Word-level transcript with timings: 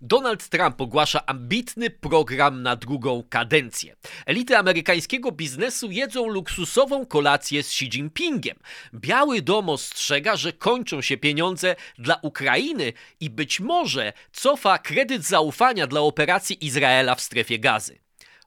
Donald 0.00 0.48
Trump 0.48 0.80
ogłasza 0.80 1.26
ambitny 1.26 1.90
program 1.90 2.62
na 2.62 2.76
drugą 2.76 3.22
kadencję. 3.28 3.96
Elity 4.26 4.56
amerykańskiego 4.56 5.32
biznesu 5.32 5.90
jedzą 5.90 6.28
luksusową 6.28 7.06
kolację 7.06 7.62
z 7.62 7.66
Xi 7.66 7.84
Jinpingiem. 7.84 8.56
Biały 8.94 9.42
Dom 9.42 9.68
ostrzega, 9.68 10.36
że 10.36 10.52
kończą 10.52 11.02
się 11.02 11.16
pieniądze 11.16 11.76
dla 11.98 12.18
Ukrainy 12.22 12.92
i 13.20 13.30
być 13.30 13.60
może 13.60 14.12
cofa 14.32 14.78
kredyt 14.78 15.22
zaufania 15.22 15.86
dla 15.86 16.00
operacji 16.00 16.66
Izraela 16.66 17.14
w 17.14 17.20
strefie 17.20 17.58
gazy. 17.58 17.98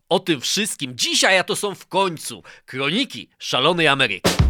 O 0.10 0.20
tym 0.20 0.42
wszystkim 0.42 0.92
dzisiaj, 0.96 1.38
a 1.38 1.44
to 1.44 1.56
są 1.56 1.76
w 1.76 1.88
końcu 1.88 2.44
kroniki 2.66 3.30
szalonej 3.40 3.88
Ameryki. 3.88 4.43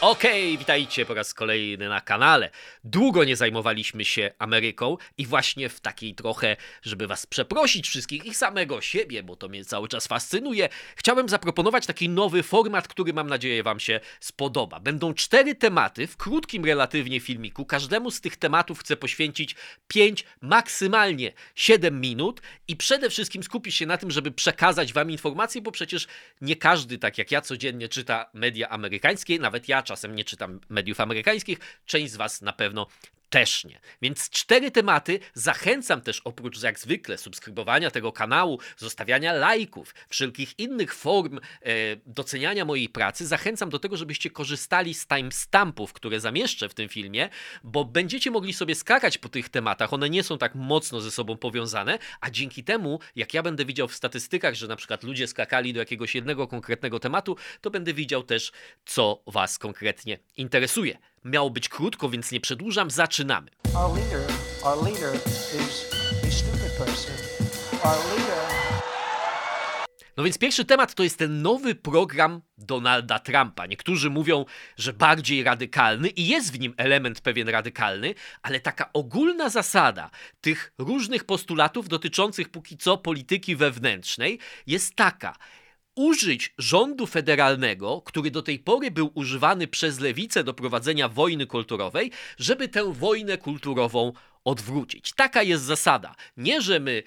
Okej, 0.00 0.46
okay, 0.46 0.58
witajcie 0.58 1.06
po 1.06 1.14
raz 1.14 1.34
kolejny 1.34 1.88
na 1.88 2.00
kanale. 2.00 2.50
Długo 2.84 3.24
nie 3.24 3.36
zajmowaliśmy 3.36 4.04
się 4.04 4.30
Ameryką 4.38 4.96
i 5.18 5.26
właśnie 5.26 5.68
w 5.68 5.80
takiej 5.80 6.14
trochę, 6.14 6.56
żeby 6.82 7.06
was 7.06 7.26
przeprosić 7.26 7.88
wszystkich 7.88 8.24
i 8.24 8.34
samego 8.34 8.80
siebie, 8.80 9.22
bo 9.22 9.36
to 9.36 9.48
mnie 9.48 9.64
cały 9.64 9.88
czas 9.88 10.06
fascynuje, 10.06 10.68
chciałem 10.96 11.28
zaproponować 11.28 11.86
taki 11.86 12.08
nowy 12.08 12.42
format, 12.42 12.88
który 12.88 13.12
mam 13.12 13.28
nadzieję 13.28 13.62
wam 13.62 13.80
się 13.80 14.00
spodoba. 14.20 14.80
Będą 14.80 15.14
cztery 15.14 15.54
tematy 15.54 16.06
w 16.06 16.16
krótkim 16.16 16.64
relatywnie 16.64 17.20
filmiku. 17.20 17.64
Każdemu 17.64 18.10
z 18.10 18.20
tych 18.20 18.36
tematów 18.36 18.80
chcę 18.80 18.96
poświęcić 18.96 19.56
5, 19.88 20.24
maksymalnie 20.40 21.32
7 21.54 22.00
minut 22.00 22.40
i 22.68 22.76
przede 22.76 23.10
wszystkim 23.10 23.42
skupić 23.42 23.74
się 23.74 23.86
na 23.86 23.96
tym, 23.96 24.10
żeby 24.10 24.30
przekazać 24.30 24.92
wam 24.92 25.10
informacje, 25.10 25.62
bo 25.62 25.72
przecież 25.72 26.06
nie 26.40 26.56
każdy, 26.56 26.98
tak 26.98 27.18
jak 27.18 27.30
ja 27.30 27.40
codziennie 27.40 27.88
czyta 27.88 28.30
media 28.34 28.68
amerykańskie, 28.68 29.38
nawet 29.38 29.68
ja 29.68 29.82
czasem 29.90 30.14
nie 30.14 30.24
czytam 30.24 30.60
mediów 30.68 31.00
amerykańskich, 31.00 31.58
część 31.86 32.12
z 32.12 32.16
Was 32.16 32.42
na 32.42 32.52
pewno 32.52 32.86
też 33.30 33.64
nie. 33.64 33.80
Więc 34.02 34.30
cztery 34.30 34.70
tematy. 34.70 35.20
Zachęcam 35.34 36.00
też 36.00 36.20
oprócz 36.20 36.62
jak 36.62 36.78
zwykle 36.78 37.18
subskrybowania 37.18 37.90
tego 37.90 38.12
kanału, 38.12 38.58
zostawiania 38.76 39.32
lajków, 39.32 39.94
wszelkich 40.08 40.58
innych 40.58 40.94
form 40.94 41.38
e, 41.38 41.40
doceniania 42.06 42.64
mojej 42.64 42.88
pracy, 42.88 43.26
zachęcam 43.26 43.70
do 43.70 43.78
tego, 43.78 43.96
żebyście 43.96 44.30
korzystali 44.30 44.94
z 44.94 45.06
timestampów, 45.06 45.92
które 45.92 46.20
zamieszczę 46.20 46.68
w 46.68 46.74
tym 46.74 46.88
filmie, 46.88 47.28
bo 47.64 47.84
będziecie 47.84 48.30
mogli 48.30 48.52
sobie 48.52 48.74
skakać 48.74 49.18
po 49.18 49.28
tych 49.28 49.48
tematach. 49.48 49.92
One 49.92 50.10
nie 50.10 50.22
są 50.22 50.38
tak 50.38 50.54
mocno 50.54 51.00
ze 51.00 51.10
sobą 51.10 51.36
powiązane, 51.36 51.98
a 52.20 52.30
dzięki 52.30 52.64
temu, 52.64 53.00
jak 53.16 53.34
ja 53.34 53.42
będę 53.42 53.64
widział 53.64 53.88
w 53.88 53.94
statystykach, 53.94 54.54
że 54.54 54.66
na 54.66 54.76
przykład 54.76 55.02
ludzie 55.02 55.26
skakali 55.26 55.72
do 55.72 55.80
jakiegoś 55.80 56.14
jednego 56.14 56.48
konkretnego 56.48 56.98
tematu, 56.98 57.36
to 57.60 57.70
będę 57.70 57.94
widział 57.94 58.22
też, 58.22 58.52
co 58.84 59.22
Was 59.26 59.58
konkretnie 59.58 60.18
interesuje. 60.36 60.98
Miało 61.24 61.50
być 61.50 61.68
krótko, 61.68 62.08
więc 62.08 62.32
nie 62.32 62.40
przedłużam. 62.40 62.90
Zaczynamy. 62.90 63.50
Our 63.74 63.96
leader, 63.96 64.20
our 64.64 64.84
leader 64.84 65.14
is 65.14 65.84
a 66.24 66.30
stupid 66.30 66.76
person. 66.78 67.14
Our 67.84 68.18
leader... 68.18 68.60
No 70.16 70.24
więc 70.24 70.38
pierwszy 70.38 70.64
temat 70.64 70.94
to 70.94 71.02
jest 71.02 71.18
ten 71.18 71.42
nowy 71.42 71.74
program 71.74 72.40
Donalda 72.58 73.18
Trumpa. 73.18 73.66
Niektórzy 73.66 74.10
mówią, 74.10 74.44
że 74.76 74.92
bardziej 74.92 75.42
radykalny 75.42 76.08
i 76.08 76.26
jest 76.26 76.52
w 76.52 76.60
nim 76.60 76.74
element 76.76 77.20
pewien 77.20 77.48
radykalny, 77.48 78.14
ale 78.42 78.60
taka 78.60 78.90
ogólna 78.92 79.48
zasada 79.48 80.10
tych 80.40 80.72
różnych 80.78 81.24
postulatów 81.24 81.88
dotyczących 81.88 82.48
póki 82.48 82.76
co 82.76 82.96
polityki 82.98 83.56
wewnętrznej 83.56 84.38
jest 84.66 84.94
taka 84.94 85.36
użyć 86.00 86.54
rządu 86.58 87.06
federalnego, 87.06 88.02
który 88.02 88.30
do 88.30 88.42
tej 88.42 88.58
pory 88.58 88.90
był 88.90 89.10
używany 89.14 89.68
przez 89.68 90.00
lewicę 90.00 90.44
do 90.44 90.54
prowadzenia 90.54 91.08
wojny 91.08 91.46
kulturowej, 91.46 92.10
żeby 92.38 92.68
tę 92.68 92.92
wojnę 92.92 93.38
kulturową 93.38 94.12
odwrócić. 94.44 95.12
Taka 95.12 95.42
jest 95.42 95.64
zasada. 95.64 96.14
Nie, 96.36 96.62
że 96.62 96.80
my 96.80 97.02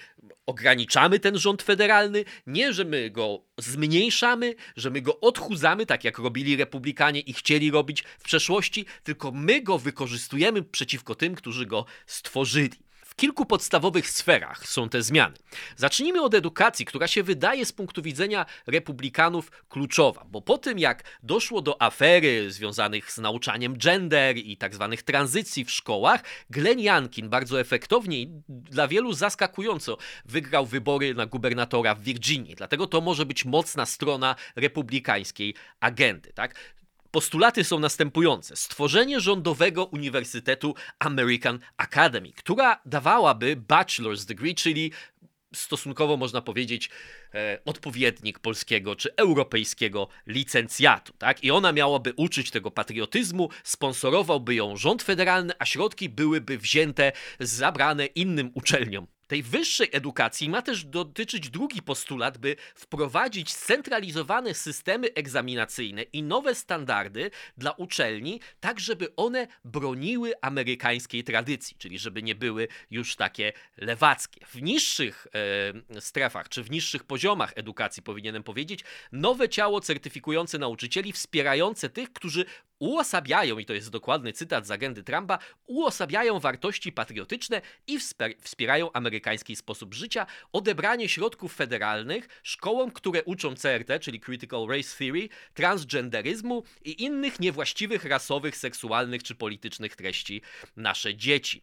ograniczamy 0.46 1.18
ten 1.18 1.38
rząd 1.38 1.62
federalny, 1.62 2.24
nie, 2.46 2.72
że 2.72 2.84
my 2.84 3.10
go 3.10 3.42
zmniejszamy, 3.58 4.54
że 4.76 4.90
my 4.90 5.00
go 5.02 5.20
odchudzamy, 5.20 5.86
tak 5.86 6.04
jak 6.04 6.18
robili 6.18 6.56
republikanie 6.56 7.20
i 7.20 7.32
chcieli 7.32 7.70
robić 7.70 8.04
w 8.18 8.22
przeszłości, 8.24 8.86
tylko 9.02 9.32
my 9.32 9.60
go 9.60 9.78
wykorzystujemy 9.78 10.62
przeciwko 10.62 11.14
tym, 11.14 11.34
którzy 11.34 11.66
go 11.66 11.86
stworzyli. 12.06 12.84
W 13.14 13.16
kilku 13.16 13.46
podstawowych 13.46 14.10
sferach 14.10 14.68
są 14.68 14.88
te 14.88 15.02
zmiany. 15.02 15.36
Zacznijmy 15.76 16.22
od 16.22 16.34
edukacji, 16.34 16.84
która 16.84 17.08
się 17.08 17.22
wydaje 17.22 17.66
z 17.66 17.72
punktu 17.72 18.02
widzenia 18.02 18.46
republikanów 18.66 19.50
kluczowa, 19.68 20.24
bo 20.30 20.42
po 20.42 20.58
tym 20.58 20.78
jak 20.78 21.04
doszło 21.22 21.62
do 21.62 21.82
afery 21.82 22.50
związanych 22.50 23.12
z 23.12 23.18
nauczaniem 23.18 23.78
gender 23.78 24.36
i 24.36 24.56
tak 24.56 24.74
zwanych 24.74 25.02
tranzycji 25.02 25.64
w 25.64 25.70
szkołach, 25.70 26.22
Glenn 26.50 26.80
Youngkin 26.80 27.28
bardzo 27.28 27.60
efektownie 27.60 28.20
i 28.20 28.28
dla 28.48 28.88
wielu 28.88 29.12
zaskakująco 29.12 29.96
wygrał 30.24 30.66
wybory 30.66 31.14
na 31.14 31.26
gubernatora 31.26 31.94
w 31.94 32.00
Virginii. 32.00 32.54
Dlatego 32.54 32.86
to 32.86 33.00
może 33.00 33.26
być 33.26 33.44
mocna 33.44 33.86
strona 33.86 34.36
republikańskiej 34.56 35.54
agendy. 35.80 36.32
Tak? 36.32 36.54
Postulaty 37.14 37.64
są 37.64 37.78
następujące. 37.78 38.56
Stworzenie 38.56 39.20
rządowego 39.20 39.84
uniwersytetu 39.84 40.74
American 40.98 41.58
Academy, 41.76 42.32
która 42.32 42.80
dawałaby 42.86 43.56
bachelor's 43.56 44.26
degree, 44.26 44.54
czyli 44.54 44.92
stosunkowo 45.54 46.16
można 46.16 46.40
powiedzieć 46.40 46.90
e, 47.34 47.58
odpowiednik 47.64 48.38
polskiego 48.38 48.96
czy 48.96 49.16
europejskiego 49.16 50.08
licencjatu. 50.26 51.12
Tak? 51.18 51.44
I 51.44 51.50
ona 51.50 51.72
miałaby 51.72 52.12
uczyć 52.16 52.50
tego 52.50 52.70
patriotyzmu, 52.70 53.48
sponsorowałby 53.64 54.54
ją 54.54 54.76
rząd 54.76 55.02
federalny, 55.02 55.52
a 55.58 55.64
środki 55.64 56.08
byłyby 56.08 56.58
wzięte, 56.58 57.12
zabrane 57.40 58.06
innym 58.06 58.50
uczelniom 58.54 59.06
tej 59.26 59.42
wyższej 59.42 59.88
edukacji 59.92 60.48
ma 60.48 60.62
też 60.62 60.84
dotyczyć 60.84 61.50
drugi 61.50 61.82
postulat, 61.82 62.38
by 62.38 62.56
wprowadzić 62.74 63.52
scentralizowane 63.52 64.54
systemy 64.54 65.08
egzaminacyjne 65.14 66.02
i 66.02 66.22
nowe 66.22 66.54
standardy 66.54 67.30
dla 67.56 67.72
uczelni, 67.72 68.40
tak 68.60 68.80
żeby 68.80 69.16
one 69.16 69.46
broniły 69.64 70.32
amerykańskiej 70.40 71.24
tradycji, 71.24 71.76
czyli 71.78 71.98
żeby 71.98 72.22
nie 72.22 72.34
były 72.34 72.68
już 72.90 73.16
takie 73.16 73.52
lewackie. 73.76 74.46
W 74.46 74.62
niższych 74.62 75.26
e, 75.96 76.00
strefach 76.00 76.48
czy 76.48 76.62
w 76.62 76.70
niższych 76.70 77.04
poziomach 77.04 77.52
edukacji 77.56 78.02
powinienem 78.02 78.42
powiedzieć, 78.42 78.80
nowe 79.12 79.48
ciało 79.48 79.80
certyfikujące 79.80 80.58
nauczycieli 80.58 81.12
wspierające 81.12 81.90
tych, 81.90 82.12
którzy 82.12 82.44
uosabiają, 82.78 83.58
i 83.58 83.64
to 83.64 83.72
jest 83.72 83.90
dokładny 83.90 84.32
cytat 84.32 84.66
z 84.66 84.70
agendy 84.70 85.02
Trumpa, 85.02 85.38
uosabiają 85.66 86.40
wartości 86.40 86.92
patriotyczne 86.92 87.60
i 87.86 87.98
wspierają 88.40 88.92
amerykański 88.92 89.56
sposób 89.56 89.94
życia, 89.94 90.26
odebranie 90.52 91.08
środków 91.08 91.54
federalnych 91.54 92.28
szkołom, 92.42 92.90
które 92.90 93.24
uczą 93.24 93.54
CRT, 93.54 94.00
czyli 94.00 94.20
Critical 94.20 94.66
Race 94.68 94.98
Theory, 94.98 95.28
transgenderyzmu 95.54 96.62
i 96.84 97.02
innych 97.02 97.40
niewłaściwych 97.40 98.04
rasowych, 98.04 98.56
seksualnych 98.56 99.22
czy 99.22 99.34
politycznych 99.34 99.96
treści 99.96 100.42
nasze 100.76 101.14
dzieci. 101.14 101.62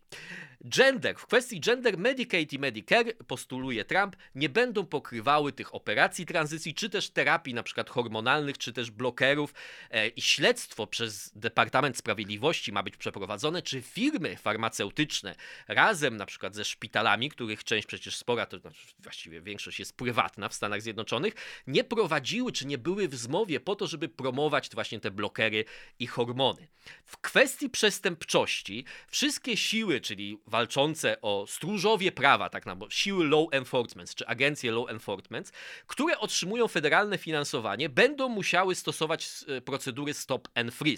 Gender, 0.66 1.16
w 1.16 1.26
kwestii 1.26 1.60
gender 1.60 1.98
Medicaid 1.98 2.54
i 2.54 2.60
Medicare, 2.60 3.14
postuluje 3.28 3.86
Trump, 3.86 4.16
nie 4.36 4.50
będą 4.50 4.86
pokrywały 4.86 5.52
tych 5.52 5.76
operacji 5.76 6.26
tranzycji, 6.26 6.74
czy 6.74 6.90
też 6.90 7.10
terapii 7.10 7.54
na 7.54 7.64
przykład 7.64 7.90
hormonalnych, 7.90 8.58
czy 8.58 8.74
też 8.74 8.92
blokerów 8.92 9.54
e, 9.90 10.08
i 10.08 10.22
śledztwo 10.22 10.88
przez 10.88 11.01
Departament 11.36 11.98
Sprawiedliwości 11.98 12.72
ma 12.72 12.84
być 12.84 12.98
przeprowadzone, 12.98 13.62
czy 13.62 13.82
firmy 13.82 14.38
farmaceutyczne 14.38 15.36
razem 15.68 16.18
na 16.18 16.26
przykład 16.26 16.56
ze 16.56 16.66
szpitalami, 16.66 17.30
których 17.30 17.64
część 17.64 17.88
przecież 17.88 18.16
spora, 18.16 18.46
to 18.46 18.60
znaczy 18.60 18.88
właściwie 19.00 19.42
większość 19.42 19.80
jest 19.80 19.98
prywatna 19.98 20.50
w 20.50 20.54
Stanach 20.54 20.82
Zjednoczonych, 20.82 21.34
nie 21.68 21.84
prowadziły, 21.84 22.52
czy 22.52 22.68
nie 22.68 22.78
były 22.78 23.08
w 23.08 23.16
zmowie 23.16 23.60
po 23.60 23.76
to, 23.76 23.88
żeby 23.88 24.10
promować 24.10 24.70
właśnie 24.74 25.00
te 25.00 25.12
blokery 25.12 25.66
i 26.00 26.08
hormony. 26.08 26.68
W 27.06 27.18
kwestii 27.18 27.70
przestępczości 27.70 28.86
wszystkie 29.08 29.58
siły, 29.58 30.02
czyli 30.02 30.38
walczące 30.48 31.22
o 31.22 31.46
stróżowie 31.48 32.12
prawa, 32.12 32.50
tak 32.50 32.66
na 32.66 32.78
siły 32.90 33.28
law 33.28 33.48
enforcement, 33.52 34.16
czy 34.16 34.28
agencje 34.28 34.72
law 34.72 34.90
enforcement, 34.90 35.52
które 35.88 36.20
otrzymują 36.20 36.68
federalne 36.68 37.18
finansowanie, 37.18 37.90
będą 37.90 38.30
musiały 38.30 38.76
stosować 38.76 39.30
procedury 39.66 40.14
stop 40.14 40.48
and 40.56 40.74
frisk. 40.74 40.91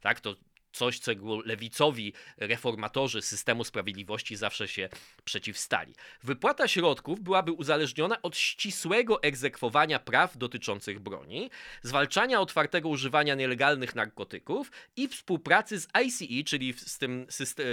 Tak, 0.00 0.20
to 0.20 0.36
coś, 0.72 1.00
czego 1.00 1.40
lewicowi 1.40 2.12
reformatorzy 2.36 3.22
systemu 3.22 3.64
sprawiedliwości 3.64 4.36
zawsze 4.36 4.68
się 4.68 4.88
przeciwstali. 5.24 5.94
Wypłata 6.22 6.68
środków 6.68 7.20
byłaby 7.20 7.52
uzależniona 7.52 8.22
od 8.22 8.36
ścisłego 8.36 9.22
egzekwowania 9.22 9.98
praw 9.98 10.36
dotyczących 10.36 11.00
broni, 11.00 11.50
zwalczania 11.82 12.40
otwartego 12.40 12.88
używania 12.88 13.34
nielegalnych 13.34 13.94
narkotyków 13.94 14.72
i 14.96 15.08
współpracy 15.08 15.80
z 15.80 15.88
ICE, 15.92 16.44
czyli 16.44 16.72
z 16.72 16.98
tym 16.98 17.26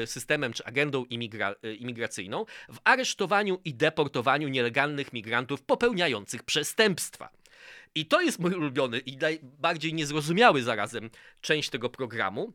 systemem 0.05 0.53
czy 0.53 0.65
agendą 0.65 1.05
imigra 1.05 1.55
imigracyjną, 1.79 2.45
w 2.69 2.77
aresztowaniu 2.83 3.59
i 3.65 3.73
deportowaniu 3.73 4.47
nielegalnych 4.47 5.13
migrantów 5.13 5.61
popełniających 5.61 6.43
przestępstwa. 6.43 7.29
I 7.95 8.05
to 8.05 8.21
jest 8.21 8.39
mój 8.39 8.53
ulubiony 8.53 8.99
i 8.99 9.17
najbardziej 9.17 9.93
niezrozumiały 9.93 10.63
zarazem 10.63 11.09
część 11.41 11.69
tego 11.69 11.89
programu, 11.89 12.53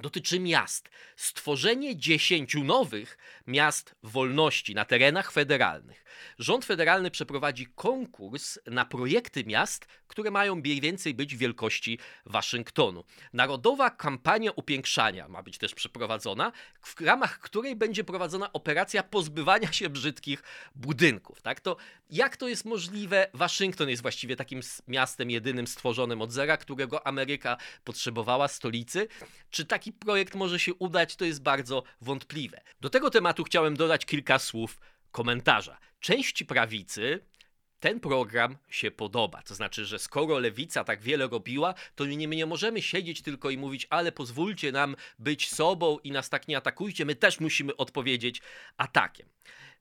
dotyczy 0.00 0.40
miast. 0.40 0.88
Stworzenie 1.16 1.96
dziesięciu 1.96 2.64
nowych 2.64 3.18
miast 3.46 3.94
wolności 4.02 4.74
na 4.74 4.84
terenach 4.84 5.32
federalnych. 5.32 6.04
Rząd 6.38 6.64
federalny 6.64 7.10
przeprowadzi 7.10 7.66
konkurs 7.66 8.58
na 8.66 8.84
projekty 8.84 9.44
miast, 9.44 9.86
które 10.06 10.30
mają 10.30 10.54
mniej 10.54 10.80
więcej 10.80 11.14
być 11.14 11.36
wielkości 11.36 11.98
Waszyngtonu. 12.26 13.04
Narodowa 13.32 13.90
kampania 13.90 14.50
upiększania 14.52 15.28
ma 15.28 15.42
być 15.42 15.58
też 15.58 15.74
przeprowadzona, 15.74 16.52
w 16.82 17.00
ramach 17.00 17.38
której 17.38 17.76
będzie 17.76 18.04
prowadzona 18.04 18.52
operacja 18.52 19.02
pozbywania 19.02 19.72
się 19.72 19.90
brzydkich 19.90 20.42
budynków. 20.74 21.42
Tak? 21.42 21.60
To 21.60 21.76
jak 22.10 22.36
to 22.36 22.48
jest 22.48 22.64
możliwe? 22.64 23.30
Waszyngton 23.34 23.88
jest 23.88 24.02
właściwie 24.02 24.36
takim 24.36 24.60
miastem 24.88 25.30
jedynym 25.30 25.66
stworzonym 25.66 26.22
od 26.22 26.32
zera, 26.32 26.56
którego 26.56 27.06
Ameryka 27.06 27.56
potrzebowała, 27.84 28.48
stolicy. 28.48 29.08
Czy 29.50 29.64
taki 29.64 29.89
projekt 29.92 30.34
może 30.34 30.58
się 30.58 30.74
udać, 30.74 31.16
to 31.16 31.24
jest 31.24 31.42
bardzo 31.42 31.82
wątpliwe. 32.00 32.60
Do 32.80 32.90
tego 32.90 33.10
tematu 33.10 33.44
chciałem 33.44 33.76
dodać 33.76 34.06
kilka 34.06 34.38
słów 34.38 34.80
komentarza. 35.10 35.78
Części 36.00 36.46
prawicy 36.46 37.20
ten 37.80 38.00
program 38.00 38.56
się 38.68 38.90
podoba. 38.90 39.42
To 39.42 39.54
znaczy, 39.54 39.84
że 39.84 39.98
skoro 39.98 40.38
lewica 40.38 40.84
tak 40.84 41.02
wiele 41.02 41.28
robiła, 41.28 41.74
to 41.94 42.06
nie, 42.06 42.26
nie 42.26 42.46
możemy 42.46 42.82
siedzieć 42.82 43.22
tylko 43.22 43.50
i 43.50 43.58
mówić, 43.58 43.86
ale 43.90 44.12
pozwólcie 44.12 44.72
nam 44.72 44.96
być 45.18 45.50
sobą 45.50 45.98
i 45.98 46.10
nas 46.10 46.30
tak 46.30 46.48
nie 46.48 46.56
atakujcie, 46.56 47.04
my 47.04 47.14
też 47.14 47.40
musimy 47.40 47.76
odpowiedzieć 47.76 48.42
atakiem. 48.76 49.28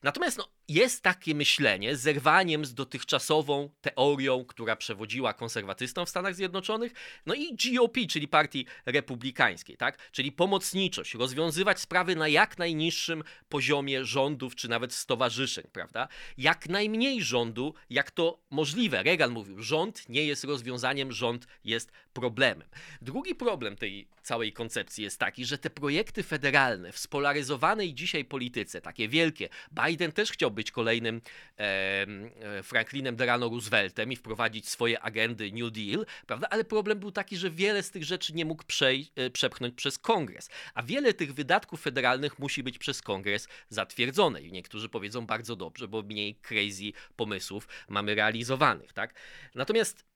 Natomiast 0.03 0.37
no, 0.37 0.47
jest 0.67 1.03
takie 1.03 1.35
myślenie 1.35 1.95
zerwaniem 1.95 2.65
z 2.65 2.73
dotychczasową 2.73 3.69
teorią, 3.81 4.45
która 4.45 4.75
przewodziła 4.75 5.33
konserwatystom 5.33 6.05
w 6.05 6.09
Stanach 6.09 6.35
Zjednoczonych, 6.35 6.93
no 7.25 7.33
i 7.33 7.55
GOP, 7.55 7.97
czyli 8.09 8.27
Partii 8.27 8.65
Republikańskiej, 8.85 9.77
tak? 9.77 10.11
Czyli 10.11 10.31
pomocniczość, 10.31 11.13
rozwiązywać 11.13 11.79
sprawy 11.79 12.15
na 12.15 12.27
jak 12.27 12.57
najniższym 12.57 13.23
poziomie 13.49 14.05
rządów 14.05 14.55
czy 14.55 14.69
nawet 14.69 14.93
stowarzyszeń, 14.93 15.65
prawda? 15.71 16.07
Jak 16.37 16.69
najmniej 16.69 17.23
rządu, 17.23 17.73
jak 17.89 18.11
to 18.11 18.39
możliwe. 18.49 19.03
Reagan 19.03 19.31
mówił, 19.31 19.61
rząd 19.61 20.09
nie 20.09 20.25
jest 20.25 20.43
rozwiązaniem, 20.43 21.11
rząd 21.11 21.47
jest 21.63 21.91
problemem. 22.13 22.67
Drugi 23.01 23.35
problem 23.35 23.75
tej 23.75 24.07
całej 24.23 24.53
koncepcji 24.53 25.03
jest 25.03 25.19
taki, 25.19 25.45
że 25.45 25.57
te 25.57 25.69
projekty 25.69 26.23
federalne 26.23 26.91
w 26.91 26.99
spolaryzowanej 26.99 27.93
dzisiaj 27.93 28.25
polityce, 28.25 28.81
takie 28.81 29.07
wielkie, 29.07 29.49
Biden 29.85 30.11
też 30.11 30.31
chciał 30.31 30.51
być 30.51 30.71
kolejnym 30.71 31.21
e, 31.57 32.63
Franklinem 32.63 33.15
Delano 33.15 33.49
Rooseveltem 33.49 34.11
i 34.11 34.15
wprowadzić 34.15 34.69
swoje 34.69 34.99
agendy 35.01 35.51
New 35.51 35.71
Deal, 35.71 36.05
prawda? 36.27 36.47
Ale 36.49 36.63
problem 36.63 36.99
był 36.99 37.11
taki, 37.11 37.37
że 37.37 37.51
wiele 37.51 37.83
z 37.83 37.91
tych 37.91 38.03
rzeczy 38.03 38.33
nie 38.33 38.45
mógł 38.45 38.63
przej- 38.63 39.11
e, 39.15 39.29
przepchnąć 39.29 39.75
przez 39.75 39.97
kongres, 39.97 40.49
a 40.73 40.83
wiele 40.83 41.13
tych 41.13 41.33
wydatków 41.33 41.81
federalnych 41.81 42.39
musi 42.39 42.63
być 42.63 42.77
przez 42.77 43.01
kongres 43.01 43.47
zatwierdzone. 43.69 44.41
I 44.41 44.51
niektórzy 44.51 44.89
powiedzą 44.89 45.25
bardzo 45.25 45.55
dobrze, 45.55 45.87
bo 45.87 46.01
mniej 46.01 46.35
crazy 46.35 46.91
pomysłów 47.15 47.67
mamy 47.87 48.15
realizowanych, 48.15 48.93
tak? 48.93 49.13
Natomiast 49.55 50.08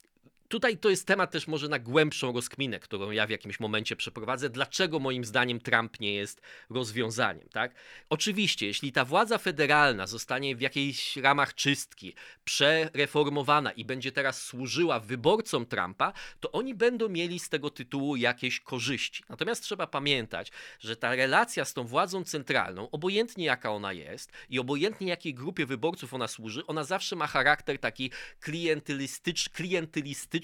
Tutaj 0.53 0.77
to 0.77 0.89
jest 0.89 1.07
temat 1.07 1.31
też 1.31 1.47
może 1.47 1.67
na 1.67 1.79
głębszą 1.79 2.33
rozkminę, 2.33 2.79
którą 2.79 3.11
ja 3.11 3.27
w 3.27 3.29
jakimś 3.29 3.59
momencie 3.59 3.95
przeprowadzę. 3.95 4.49
Dlaczego 4.49 4.99
moim 4.99 5.25
zdaniem 5.25 5.59
Trump 5.59 5.99
nie 5.99 6.13
jest 6.13 6.41
rozwiązaniem, 6.69 7.47
tak? 7.51 7.75
Oczywiście, 8.09 8.67
jeśli 8.67 8.91
ta 8.91 9.05
władza 9.05 9.37
federalna 9.37 10.07
zostanie 10.07 10.55
w 10.55 10.61
jakiejś 10.61 11.17
ramach 11.17 11.55
czystki 11.55 12.13
przereformowana 12.43 13.71
i 13.71 13.85
będzie 13.85 14.11
teraz 14.11 14.41
służyła 14.41 14.99
wyborcom 14.99 15.65
Trumpa, 15.65 16.13
to 16.39 16.51
oni 16.51 16.75
będą 16.75 17.09
mieli 17.09 17.39
z 17.39 17.49
tego 17.49 17.69
tytułu 17.69 18.15
jakieś 18.15 18.59
korzyści. 18.59 19.23
Natomiast 19.29 19.63
trzeba 19.63 19.87
pamiętać, 19.87 20.51
że 20.79 20.95
ta 20.95 21.15
relacja 21.15 21.65
z 21.65 21.73
tą 21.73 21.83
władzą 21.83 22.23
centralną, 22.23 22.89
obojętnie 22.91 23.45
jaka 23.45 23.71
ona 23.71 23.93
jest 23.93 24.31
i 24.49 24.59
obojętnie 24.59 25.07
jakiej 25.07 25.33
grupie 25.33 25.65
wyborców 25.65 26.13
ona 26.13 26.27
służy, 26.27 26.65
ona 26.65 26.83
zawsze 26.83 27.15
ma 27.15 27.27
charakter 27.27 27.79
taki 27.79 28.11
klientelistyczny, 28.39 29.53
klientelistyczny 29.53 30.42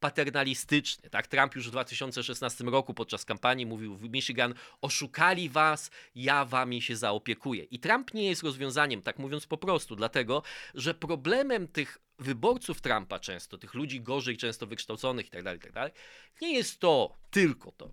paternalistyczny 0.00 1.10
Tak? 1.10 1.26
Trump 1.26 1.54
już 1.56 1.68
w 1.68 1.70
2016 1.70 2.64
roku 2.64 2.94
podczas 2.94 3.24
kampanii 3.24 3.66
mówił 3.66 3.96
w 3.96 4.10
Michigan, 4.10 4.54
oszukali 4.80 5.48
was, 5.48 5.90
ja 6.14 6.44
wami 6.44 6.82
się 6.82 6.96
zaopiekuję. 6.96 7.64
I 7.64 7.78
Trump 7.78 8.14
nie 8.14 8.26
jest 8.26 8.42
rozwiązaniem, 8.42 9.02
tak 9.02 9.18
mówiąc 9.18 9.46
po 9.46 9.58
prostu, 9.58 9.96
dlatego, 9.96 10.42
że 10.74 10.94
problemem 10.94 11.68
tych 11.68 11.98
wyborców 12.18 12.80
Trumpa 12.80 13.18
często, 13.18 13.58
tych 13.58 13.74
ludzi 13.74 14.00
gorzej 14.00 14.36
często 14.36 14.66
wykształconych 14.66 15.26
itd., 15.26 15.44
tak 15.44 15.54
itd., 15.54 15.72
tak 15.72 16.42
nie 16.42 16.54
jest 16.54 16.80
to 16.80 17.16
tylko 17.30 17.72
to, 17.72 17.90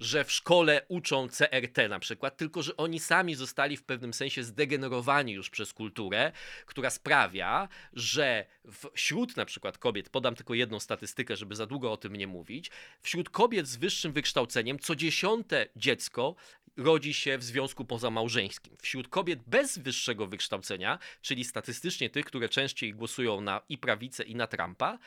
że 0.00 0.24
w 0.24 0.32
szkole 0.32 0.82
uczą 0.88 1.28
CRT 1.28 1.88
na 1.88 1.98
przykład, 1.98 2.36
tylko 2.36 2.62
że 2.62 2.76
oni 2.76 3.00
sami 3.00 3.34
zostali 3.34 3.76
w 3.76 3.82
pewnym 3.82 4.14
sensie 4.14 4.44
zdegenerowani 4.44 5.32
już 5.32 5.50
przez 5.50 5.72
kulturę, 5.72 6.32
która 6.66 6.90
sprawia, 6.90 7.68
że 7.92 8.46
wśród 8.94 9.36
na 9.36 9.44
przykład 9.44 9.78
kobiet, 9.78 10.08
podam 10.08 10.34
tylko 10.34 10.54
jedną 10.54 10.80
statystykę, 10.80 11.36
żeby 11.36 11.56
za 11.56 11.66
długo 11.66 11.92
o 11.92 11.96
tym 11.96 12.16
nie 12.16 12.26
mówić, 12.26 12.70
wśród 13.00 13.30
kobiet 13.30 13.68
z 13.68 13.76
wyższym 13.76 14.12
wykształceniem 14.12 14.78
co 14.78 14.96
dziesiąte 14.96 15.66
dziecko 15.76 16.34
rodzi 16.76 17.14
się 17.14 17.38
w 17.38 17.44
związku 17.44 17.84
pozamałżeńskim. 17.84 18.76
Wśród 18.82 19.08
kobiet 19.08 19.40
bez 19.46 19.78
wyższego 19.78 20.26
wykształcenia, 20.26 20.98
czyli 21.22 21.44
statystycznie 21.44 22.10
tych, 22.10 22.24
które 22.24 22.48
częściej 22.48 22.94
głosują 22.94 23.40
na 23.40 23.60
i 23.68 23.78
prawicę 23.78 24.24
i 24.24 24.34
na 24.34 24.46
Trumpa, 24.46 24.98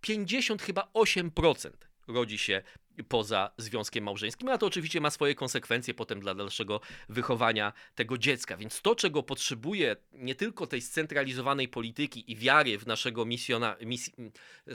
50 0.00 0.62
chyba 0.62 0.90
8% 0.94 1.70
rodzi 2.08 2.38
się 2.38 2.62
poza 3.04 3.50
związkiem 3.56 4.04
małżeńskim, 4.04 4.48
a 4.48 4.58
to 4.58 4.66
oczywiście 4.66 5.00
ma 5.00 5.10
swoje 5.10 5.34
konsekwencje 5.34 5.94
potem 5.94 6.20
dla 6.20 6.34
dalszego 6.34 6.80
wychowania 7.08 7.72
tego 7.94 8.18
dziecka. 8.18 8.56
Więc 8.56 8.82
to, 8.82 8.94
czego 8.94 9.22
potrzebuje 9.22 9.96
nie 10.12 10.34
tylko 10.34 10.66
tej 10.66 10.80
scentralizowanej 10.82 11.68
polityki 11.68 12.32
i 12.32 12.36
wiary 12.36 12.78
w 12.78 12.86
naszego 12.86 13.24
misjona, 13.24 13.76
mis, 13.82 14.10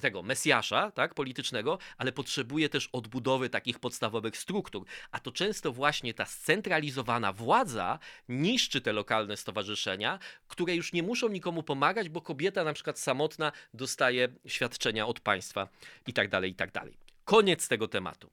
tego 0.02 0.24
mesjasza 0.24 0.92
tak, 0.92 1.14
politycznego, 1.14 1.78
ale 1.98 2.12
potrzebuje 2.12 2.70
też 2.70 2.90
odbudowy 2.92 3.50
takich 3.50 3.80
podstawowych 3.80 4.38
struktur. 4.38 4.86
A 5.12 5.20
to 5.20 5.32
często 5.32 5.72
właśnie 5.72 6.14
ta 6.14 6.26
scentralizowana 6.26 7.34
władza 7.34 8.00
niszczy 8.30 8.82
te 8.82 8.94
lokalne 8.94 9.38
stowarzyszenia, 9.38 10.20
które 10.48 10.76
już 10.76 10.94
nie 10.94 11.04
muszą 11.04 11.30
nikomu 11.30 11.64
pomagać, 11.64 12.10
bo 12.10 12.22
kobieta 12.22 12.64
na 12.64 12.74
przykład 12.74 13.00
samotna 13.00 13.52
dostaje 13.74 14.28
świadczenia 14.48 15.08
od 15.08 15.20
państwa 15.20 15.68
i 16.08 16.14
tak 16.14 16.30
dalej, 16.30 16.52
i 16.52 16.56
tak 16.56 16.72
dalej. 16.72 17.05
Koniec 17.26 17.68
tego 17.68 17.88
tematu. 17.88 18.30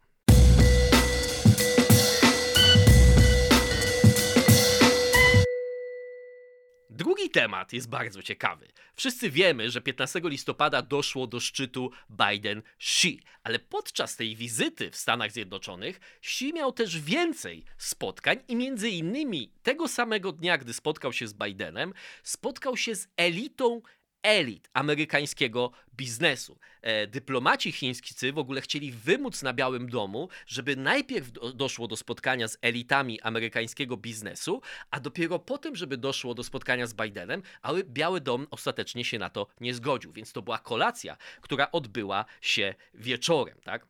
Drugi 6.91 7.31
temat 7.31 7.73
jest 7.73 7.89
bardzo 7.89 8.23
ciekawy. 8.23 8.69
Wszyscy 8.95 9.31
wiemy, 9.31 9.71
że 9.71 9.81
15 9.81 10.21
listopada 10.25 10.83
doszło 10.83 11.26
do 11.26 11.40
szczytu 11.40 11.90
Biden-Xi, 12.11 13.19
ale 13.43 13.59
podczas 13.59 14.16
tej 14.16 14.37
wizyty 14.37 14.90
w 14.90 14.97
Stanach 14.97 15.33
Zjednoczonych 15.33 16.00
Xi 16.19 16.52
miał 16.52 16.73
też 16.73 17.00
więcej 17.00 17.64
spotkań 17.78 18.38
i 18.49 18.57
między 18.57 18.88
innymi 18.90 19.52
tego 19.62 19.88
samego 19.88 20.33
dnia, 20.33 20.59
gdy 20.59 20.73
spotkał 20.73 21.12
się 21.12 21.26
z 21.26 21.35
Bidenem, 21.35 21.93
spotkał 22.23 22.76
się 22.76 22.95
z 22.95 23.09
elitą 23.16 23.83
elit 24.23 24.71
amerykańskiego 24.73 25.73
biznesu. 25.97 26.59
E, 26.83 27.07
dyplomaci 27.07 27.73
chińscy 27.73 28.33
w 28.33 28.38
ogóle 28.38 28.61
chcieli 28.61 28.93
wymóc 28.93 29.43
na 29.43 29.52
Białym 29.52 29.88
Domu, 29.88 30.29
żeby 30.47 30.76
najpierw 30.76 31.33
do, 31.33 31.52
doszło 31.52 31.88
do 31.88 31.97
spotkania 31.97 32.49
z 32.49 32.59
elitami 32.62 33.21
amerykańskiego 33.21 33.97
biznesu, 33.97 34.62
a 34.91 35.00
dopiero 35.00 35.38
potem, 35.38 35.76
żeby 35.76 35.97
doszło 35.97 36.35
do 36.35 36.45
spotkania 36.45 36.87
z 36.87 36.95
Bidenem, 36.95 37.43
ale 37.62 37.85
Biały 37.85 38.21
Dom 38.21 38.47
ostatecznie 38.50 39.05
się 39.05 39.19
na 39.19 39.31
to 39.31 39.47
nie 39.61 39.75
zgodził. 39.75 40.12
Więc 40.12 40.33
to 40.33 40.43
była 40.43 40.59
kolacja, 40.59 41.17
która 41.41 41.73
odbyła 41.73 42.25
się 42.41 42.75
wieczorem, 42.95 43.59
tak? 43.64 43.87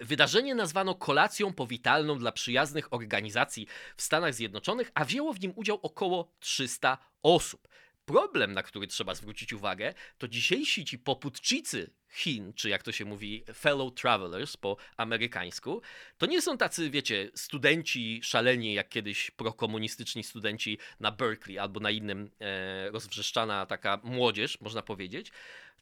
Wydarzenie 0.00 0.54
nazwano 0.54 0.94
kolacją 0.94 1.52
powitalną 1.52 2.18
dla 2.18 2.32
przyjaznych 2.32 2.92
organizacji 2.92 3.66
w 3.96 4.02
Stanach 4.02 4.34
Zjednoczonych, 4.34 4.90
a 4.94 5.04
wzięło 5.04 5.32
w 5.32 5.40
nim 5.40 5.52
udział 5.56 5.78
około 5.82 6.32
300 6.40 6.98
osób. 7.22 7.68
Problem, 8.04 8.52
na 8.52 8.62
który 8.62 8.86
trzeba 8.86 9.14
zwrócić 9.14 9.52
uwagę, 9.52 9.94
to 10.18 10.28
dzisiejsi 10.28 10.84
ci 10.84 10.98
poputczycy 10.98 11.90
Chin, 12.14 12.52
czy 12.52 12.68
jak 12.68 12.82
to 12.82 12.92
się 12.92 13.04
mówi, 13.04 13.44
fellow 13.54 13.94
travelers 13.94 14.56
po 14.56 14.76
amerykańsku, 14.96 15.82
to 16.18 16.26
nie 16.26 16.42
są 16.42 16.58
tacy, 16.58 16.90
wiecie, 16.90 17.30
studenci 17.34 18.20
szaleni, 18.22 18.74
jak 18.74 18.88
kiedyś 18.88 19.30
prokomunistyczni 19.30 20.24
studenci 20.24 20.78
na 21.00 21.10
Berkeley 21.10 21.58
albo 21.58 21.80
na 21.80 21.90
innym 21.90 22.30
e, 22.40 22.90
rozwrzeszczana 22.90 23.66
taka 23.66 24.00
młodzież, 24.02 24.60
można 24.60 24.82
powiedzieć, 24.82 25.32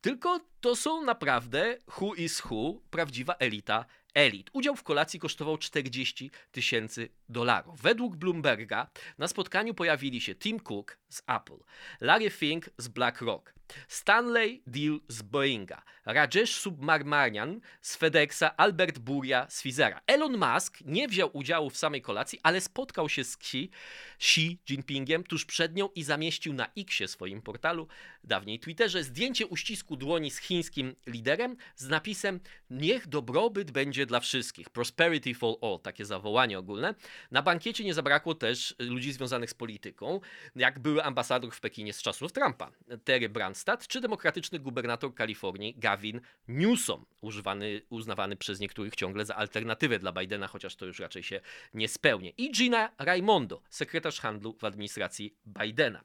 tylko 0.02 0.40
to 0.60 0.76
są 0.76 1.02
naprawdę 1.02 1.76
who 2.00 2.14
is 2.14 2.44
who, 2.44 2.80
prawdziwa 2.90 3.34
elita 3.38 3.84
elit. 4.14 4.50
Udział 4.52 4.76
w 4.76 4.82
kolacji 4.82 5.20
kosztował 5.20 5.58
40 5.58 6.30
tysięcy 6.52 7.08
dolarów. 7.28 7.80
Według 7.80 8.16
Bloomberga 8.16 8.90
na 9.18 9.28
spotkaniu 9.28 9.74
pojawili 9.74 10.20
się 10.20 10.34
Tim 10.34 10.60
Cook 10.60 10.98
z 11.08 11.22
Apple, 11.26 11.58
Larry 12.00 12.30
Fink 12.30 12.70
z 12.78 12.88
BlackRock, 12.88 13.54
Stanley 13.88 14.62
Deal 14.66 15.00
z 15.08 15.22
Boeinga, 15.22 15.82
Rajesh 16.04 16.54
Submarmanian 16.54 17.60
z 17.80 17.96
FedExa, 17.96 18.56
Albert 18.56 18.98
Buria 18.98 19.46
z 19.50 19.62
Fizera. 19.62 20.00
Elon 20.06 20.38
Musk 20.38 20.78
nie 20.84 21.08
wziął 21.08 21.30
udziału 21.32 21.70
w 21.70 21.76
samej 21.76 22.02
kolacji, 22.02 22.40
ale 22.42 22.60
spotkał 22.60 23.08
się 23.08 23.24
z 23.24 23.36
Xi, 23.36 23.70
Xi 24.16 24.58
Jinpingiem 24.70 25.24
tuż 25.24 25.44
przed 25.44 25.74
nią 25.74 25.88
i 25.94 26.02
zamieścił 26.02 26.52
na 26.52 26.66
Xie 26.76 27.08
swoim 27.08 27.42
portalu, 27.42 27.88
dawniej 28.24 28.60
Twitterze, 28.60 29.04
zdjęcie 29.04 29.46
uścisku 29.46 29.96
dłoni 29.96 30.30
z 30.30 30.38
chińskim 30.38 30.96
liderem 31.06 31.56
z 31.76 31.88
napisem 31.88 32.40
Niech 32.70 33.06
dobrobyt 33.06 33.70
będzie 33.70 34.06
dla 34.06 34.20
wszystkich. 34.20 34.70
Prosperity 34.70 35.34
for 35.34 35.56
all, 35.62 35.78
takie 35.82 36.04
zawołanie 36.04 36.58
ogólne. 36.58 36.94
Na 37.30 37.42
bankiecie 37.42 37.84
nie 37.84 37.94
zabrakło 37.94 38.34
też 38.34 38.74
ludzi 38.78 39.12
związanych 39.12 39.50
z 39.50 39.54
polityką, 39.54 40.20
jak 40.56 40.78
były 40.78 41.04
ambasador 41.04 41.52
w 41.52 41.60
Pekinie 41.60 41.92
z 41.92 42.02
czasów 42.02 42.32
Trumpa, 42.32 42.70
Terry 43.04 43.28
Branstad, 43.64 43.88
czy 43.88 44.00
demokratyczny 44.00 44.58
gubernator 44.58 45.14
Kalifornii 45.14 45.74
Gavin 45.78 46.20
Newsom, 46.48 47.06
używany, 47.20 47.82
uznawany 47.88 48.36
przez 48.36 48.60
niektórych 48.60 48.96
ciągle 48.96 49.24
za 49.24 49.36
alternatywę 49.36 49.98
dla 49.98 50.12
Bidena, 50.12 50.46
chociaż 50.46 50.76
to 50.76 50.86
już 50.86 50.98
raczej 50.98 51.22
się 51.22 51.40
nie 51.74 51.88
spełni. 51.88 52.34
I 52.36 52.52
Gina 52.52 52.90
Raimondo, 52.98 53.62
sekretarz 53.70 54.20
handlu 54.20 54.56
w 54.58 54.64
administracji 54.64 55.36
Bidena. 55.46 56.04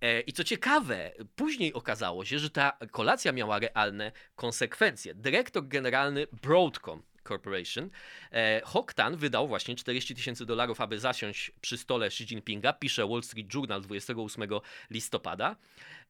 E, 0.00 0.20
I 0.20 0.32
co 0.32 0.44
ciekawe, 0.44 1.12
później 1.36 1.72
okazało 1.72 2.24
się, 2.24 2.38
że 2.38 2.50
ta 2.50 2.78
kolacja 2.90 3.32
miała 3.32 3.58
realne 3.58 4.12
konsekwencje. 4.36 5.14
Dyrektor 5.14 5.68
generalny 5.68 6.26
Broadcom 6.42 7.02
Corporation, 7.28 7.90
e, 8.32 8.60
Hoktan 8.64 9.16
wydał 9.16 9.48
właśnie 9.48 9.76
40 9.76 10.14
tysięcy 10.14 10.46
dolarów, 10.46 10.80
aby 10.80 10.98
zasiąść 10.98 11.52
przy 11.60 11.78
stole 11.78 12.06
Xi 12.06 12.24
Jinpinga, 12.24 12.72
pisze 12.72 13.06
Wall 13.06 13.22
Street 13.22 13.54
Journal 13.54 13.82
28 13.82 14.60
listopada, 14.90 15.56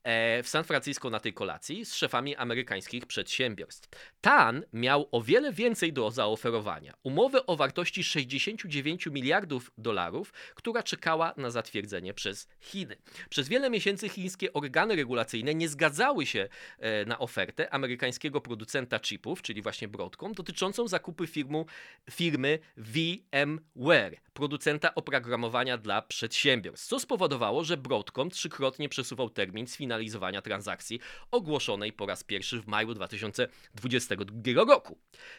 w 0.04 0.48
San 0.48 0.64
Francisco 0.64 1.10
na 1.10 1.20
tej 1.20 1.32
kolacji 1.32 1.84
z 1.84 1.94
szefami 1.94 2.36
amerykańskich 2.36 3.06
przedsiębiorstw. 3.06 3.88
Tan 4.20 4.64
miał 4.72 5.08
o 5.12 5.22
wiele 5.22 5.52
więcej 5.52 5.92
do 5.92 6.10
zaoferowania. 6.10 6.94
Umowę 7.02 7.46
o 7.46 7.56
wartości 7.56 8.04
69 8.04 9.06
miliardów 9.06 9.70
dolarów, 9.78 10.32
która 10.54 10.82
czekała 10.82 11.34
na 11.36 11.50
zatwierdzenie 11.50 12.14
przez 12.14 12.48
Chiny. 12.60 12.96
Przez 13.28 13.48
wiele 13.48 13.70
miesięcy 13.70 14.08
chińskie 14.08 14.52
organy 14.52 14.96
regulacyjne 14.96 15.54
nie 15.54 15.68
zgadzały 15.68 16.26
się 16.26 16.48
e, 16.78 17.04
na 17.04 17.18
ofertę 17.18 17.74
amerykańskiego 17.74 18.40
producenta 18.40 19.00
chipów, 19.00 19.42
czyli 19.42 19.62
właśnie 19.62 19.88
Broadcom, 19.88 20.32
dotyczącą 20.32 20.88
zakupu 20.88 21.26
firmu, 21.26 21.66
firmy 22.10 22.58
VMware, 22.76 24.16
producenta 24.32 24.94
oprogramowania 24.94 25.78
dla 25.78 26.02
przedsiębiorstw, 26.02 26.88
co 26.88 27.00
spowodowało, 27.00 27.64
że 27.64 27.76
Broadcom 27.76 28.30
trzykrotnie 28.30 28.88
przesuwał 28.88 29.30
termin 29.30 29.66
sfinalizowania 29.92 30.42
transakcji 30.42 31.00
ogłoszonej 31.30 31.92
po 31.92 32.06
raz 32.06 32.24
pierwszy 32.24 32.60
w 32.60 32.66
maju 32.66 32.94
2022 32.94 34.64
roku. 34.64 34.98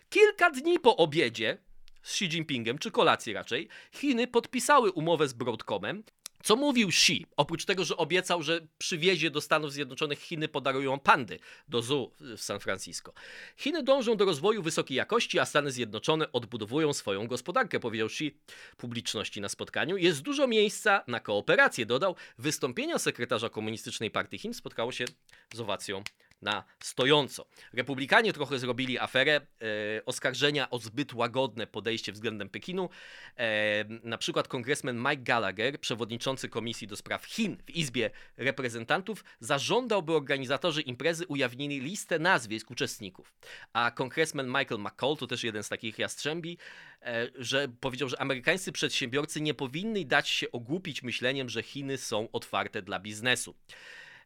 Kilka 0.09 0.51
dni 0.51 0.79
po 0.79 0.97
obiedzie 0.97 1.57
z 2.03 2.11
Xi 2.11 2.25
Jinpingiem, 2.25 2.77
czy 2.77 2.91
kolacji 2.91 3.33
raczej, 3.33 3.67
Chiny 3.91 4.27
podpisały 4.27 4.91
umowę 4.91 5.27
z 5.27 5.33
Broadcomem, 5.33 6.03
co 6.43 6.55
mówił 6.55 6.89
Xi? 6.89 7.25
Oprócz 7.37 7.65
tego, 7.65 7.85
że 7.85 7.97
obiecał, 7.97 8.43
że 8.43 8.67
przywiezie 8.77 9.31
do 9.31 9.41
Stanów 9.41 9.73
Zjednoczonych 9.73 10.19
Chiny 10.19 10.47
podarują 10.47 10.99
pandy 10.99 11.39
do 11.67 11.81
zoo 11.81 12.11
w 12.19 12.41
San 12.41 12.59
Francisco. 12.59 13.13
Chiny 13.57 13.83
dążą 13.83 14.17
do 14.17 14.25
rozwoju 14.25 14.63
wysokiej 14.63 14.97
jakości, 14.97 15.39
a 15.39 15.45
Stany 15.45 15.71
Zjednoczone 15.71 16.31
odbudowują 16.31 16.93
swoją 16.93 17.27
gospodarkę, 17.27 17.79
powiedział 17.79 18.07
Xi 18.07 18.37
publiczności 18.77 19.41
na 19.41 19.49
spotkaniu. 19.49 19.97
Jest 19.97 20.21
dużo 20.21 20.47
miejsca 20.47 21.03
na 21.07 21.19
kooperację, 21.19 21.85
dodał. 21.85 22.15
Wystąpienia 22.37 22.99
sekretarza 22.99 23.49
Komunistycznej 23.49 24.11
Partii 24.11 24.37
Chin 24.37 24.53
spotkało 24.53 24.91
się 24.91 25.05
z 25.53 25.59
owacją 25.59 26.03
na 26.43 26.63
stojąco. 26.79 27.45
Republikanie 27.73 28.33
trochę 28.33 28.59
zrobili 28.59 28.99
aferę 28.99 29.35
e, 29.35 30.05
oskarżenia 30.05 30.69
o 30.69 30.79
zbyt 30.79 31.13
łagodne 31.13 31.67
podejście 31.67 32.11
względem 32.11 32.49
Pekinu. 32.49 32.89
E, 33.37 33.85
na 34.03 34.17
przykład 34.17 34.47
kongresmen 34.47 34.97
Mike 34.97 35.17
Gallagher, 35.17 35.79
przewodniczący 35.79 36.49
Komisji 36.49 36.87
do 36.87 36.95
Spraw 36.95 37.25
Chin 37.25 37.57
w 37.65 37.69
Izbie 37.69 38.09
Reprezentantów, 38.37 39.23
zażądał, 39.39 40.03
by 40.03 40.13
organizatorzy 40.13 40.81
imprezy 40.81 41.27
ujawnili 41.27 41.79
listę 41.79 42.19
nazwisk 42.19 42.71
uczestników. 42.71 43.33
A 43.73 43.91
kongresmen 43.91 44.47
Michael 44.47 44.81
McCall, 44.81 45.17
to 45.17 45.27
też 45.27 45.43
jeden 45.43 45.63
z 45.63 45.69
takich 45.69 45.99
jastrzębi, 45.99 46.57
e, 47.01 47.29
że 47.35 47.67
powiedział, 47.79 48.09
że 48.09 48.21
amerykańscy 48.21 48.71
przedsiębiorcy 48.71 49.41
nie 49.41 49.53
powinni 49.53 50.05
dać 50.05 50.29
się 50.29 50.51
ogłupić 50.51 51.03
myśleniem, 51.03 51.49
że 51.49 51.63
Chiny 51.63 51.97
są 51.97 52.27
otwarte 52.31 52.81
dla 52.81 52.99
biznesu. 52.99 53.55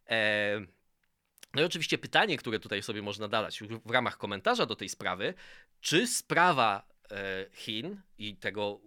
E, 0.10 0.77
no 1.58 1.64
i 1.64 1.66
oczywiście 1.66 1.98
pytanie, 1.98 2.38
które 2.38 2.60
tutaj 2.60 2.84
sobie 2.84 3.02
można 3.02 3.28
dać 3.28 3.60
w 3.86 3.92
ramach 3.92 4.18
komentarza 4.18 4.66
do 4.66 4.76
tej 4.76 4.90
sprawy, 4.90 5.34
czy 5.82 6.08
sprawa 6.08 6.88
e, 7.12 7.46
Chin 7.54 8.02
i 8.18 8.36
tego 8.36 8.80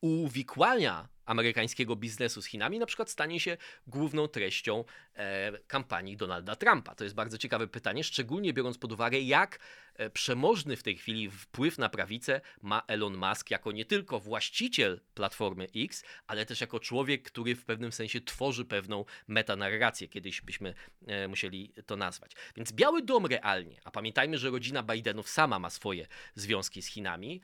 uwikłania 0.00 1.08
amerykańskiego 1.30 1.96
biznesu 1.96 2.42
z 2.42 2.46
Chinami 2.46 2.78
na 2.78 2.86
przykład 2.86 3.10
stanie 3.10 3.40
się 3.40 3.56
główną 3.86 4.28
treścią 4.28 4.84
e, 5.14 5.52
kampanii 5.66 6.16
Donalda 6.16 6.56
Trumpa? 6.56 6.94
To 6.94 7.04
jest 7.04 7.16
bardzo 7.16 7.38
ciekawe 7.38 7.68
pytanie, 7.68 8.04
szczególnie 8.04 8.52
biorąc 8.52 8.78
pod 8.78 8.92
uwagę, 8.92 9.20
jak 9.20 9.58
e, 9.94 10.10
przemożny 10.10 10.76
w 10.76 10.82
tej 10.82 10.96
chwili 10.96 11.30
wpływ 11.30 11.78
na 11.78 11.88
prawicę 11.88 12.40
ma 12.62 12.82
Elon 12.86 13.16
Musk 13.16 13.50
jako 13.50 13.72
nie 13.72 13.84
tylko 13.84 14.20
właściciel 14.20 15.00
Platformy 15.14 15.66
X, 15.76 16.04
ale 16.26 16.46
też 16.46 16.60
jako 16.60 16.80
człowiek, 16.80 17.22
który 17.22 17.54
w 17.54 17.64
pewnym 17.64 17.92
sensie 17.92 18.20
tworzy 18.20 18.64
pewną 18.64 19.04
metanarrację. 19.28 20.08
Kiedyś 20.08 20.40
byśmy 20.40 20.74
e, 21.06 21.28
musieli 21.28 21.72
to 21.86 21.96
nazwać. 21.96 22.32
Więc 22.56 22.72
Biały 22.72 23.02
Dom 23.02 23.26
realnie, 23.26 23.80
a 23.84 23.90
pamiętajmy, 23.90 24.38
że 24.38 24.50
rodzina 24.50 24.82
Bidenów 24.82 25.28
sama 25.28 25.58
ma 25.58 25.70
swoje 25.70 26.06
związki 26.34 26.82
z 26.82 26.86
Chinami, 26.86 27.40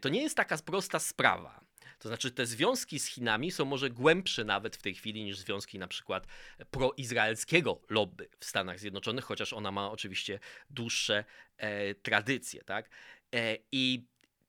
to 0.00 0.08
nie 0.08 0.22
jest 0.22 0.36
taka 0.36 0.58
prosta 0.58 0.98
sprawa. 0.98 1.67
To 1.98 2.08
znaczy 2.08 2.30
te 2.30 2.46
związki 2.46 2.98
z 2.98 3.06
Chinami 3.06 3.50
są 3.50 3.64
może 3.64 3.90
głębsze 3.90 4.44
nawet 4.44 4.76
w 4.76 4.82
tej 4.82 4.94
chwili 4.94 5.24
niż 5.24 5.38
związki 5.38 5.78
na 5.78 5.88
przykład 5.88 6.26
proizraelskiego 6.70 7.80
lobby 7.90 8.28
w 8.40 8.44
Stanach 8.44 8.80
Zjednoczonych, 8.80 9.24
chociaż 9.24 9.52
ona 9.52 9.70
ma 9.70 9.90
oczywiście 9.90 10.38
dłuższe 10.70 11.24
e, 11.56 11.94
tradycje, 11.94 12.64
tak? 12.64 12.90
E, 13.34 13.56
I 13.72 14.04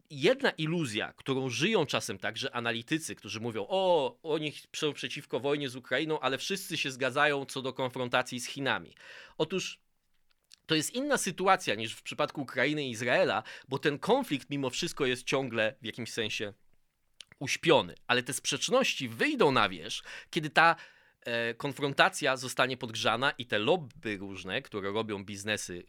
jedna 0.10 0.50
iluzja, 0.50 1.14
którą 1.14 1.50
żyją 1.50 1.86
czasem 1.86 2.18
także 2.18 2.56
analitycy, 2.56 3.16
którzy 3.16 3.40
mówią, 3.40 3.66
o, 3.70 4.16
oni 4.24 4.54
są 4.76 4.94
przeciwko 4.94 5.40
wojnie 5.40 5.70
z 5.70 5.76
Ukrainą, 5.76 6.20
ale 6.20 6.38
wszyscy 6.38 6.78
się 6.78 6.92
zgadzają 6.92 7.46
co 7.46 7.62
do 7.62 7.74
konfrontacji 7.74 8.40
z 8.40 8.48
Chinami. 8.48 8.96
Otóż 9.38 9.80
to 10.66 10.76
jest 10.76 10.96
inna 10.96 11.18
sytuacja 11.18 11.76
niż 11.76 11.94
w 11.94 12.04
przypadku 12.04 12.42
Ukrainy 12.42 12.84
i 12.84 12.92
Izraela, 12.92 13.44
bo 13.68 13.80
ten 13.80 14.00
konflikt 14.00 14.50
mimo 14.50 14.70
wszystko 14.70 15.06
jest 15.06 15.24
ciągle 15.24 15.76
w 15.82 15.86
jakimś 15.86 16.12
sensie 16.12 16.54
uśpiony, 17.40 17.96
ale 18.08 18.24
te 18.24 18.34
sprzeczności 18.34 19.10
wyjdą 19.10 19.52
na 19.52 19.70
wierzch, 19.70 20.06
kiedy 20.30 20.50
ta 20.50 20.76
e, 21.22 21.54
konfrontacja 21.54 22.38
zostanie 22.38 22.78
podgrzana 22.78 23.32
i 23.32 23.46
te 23.46 23.60
lobby 23.60 24.18
różne, 24.18 24.62
które 24.62 24.92
robią 24.92 25.24
biznesy, 25.24 25.84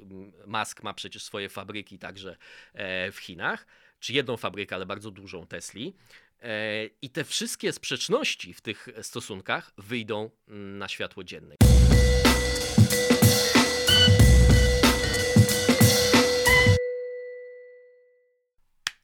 Musk 0.46 0.82
ma 0.82 0.94
przecież 0.94 1.22
swoje 1.22 1.48
fabryki 1.48 1.98
także 1.98 2.36
e, 2.72 3.12
w 3.12 3.18
Chinach, 3.18 3.66
czy 4.00 4.12
jedną 4.12 4.36
fabrykę, 4.36 4.74
ale 4.74 4.86
bardzo 4.86 5.10
dużą 5.10 5.46
Tesli, 5.46 5.94
e, 6.42 6.86
i 7.02 7.10
te 7.10 7.24
wszystkie 7.24 7.72
sprzeczności 7.72 8.54
w 8.54 8.60
tych 8.60 8.88
stosunkach 9.02 9.72
wyjdą 9.78 10.30
na 10.48 10.88
światło 10.88 11.24
dzienne. 11.24 11.56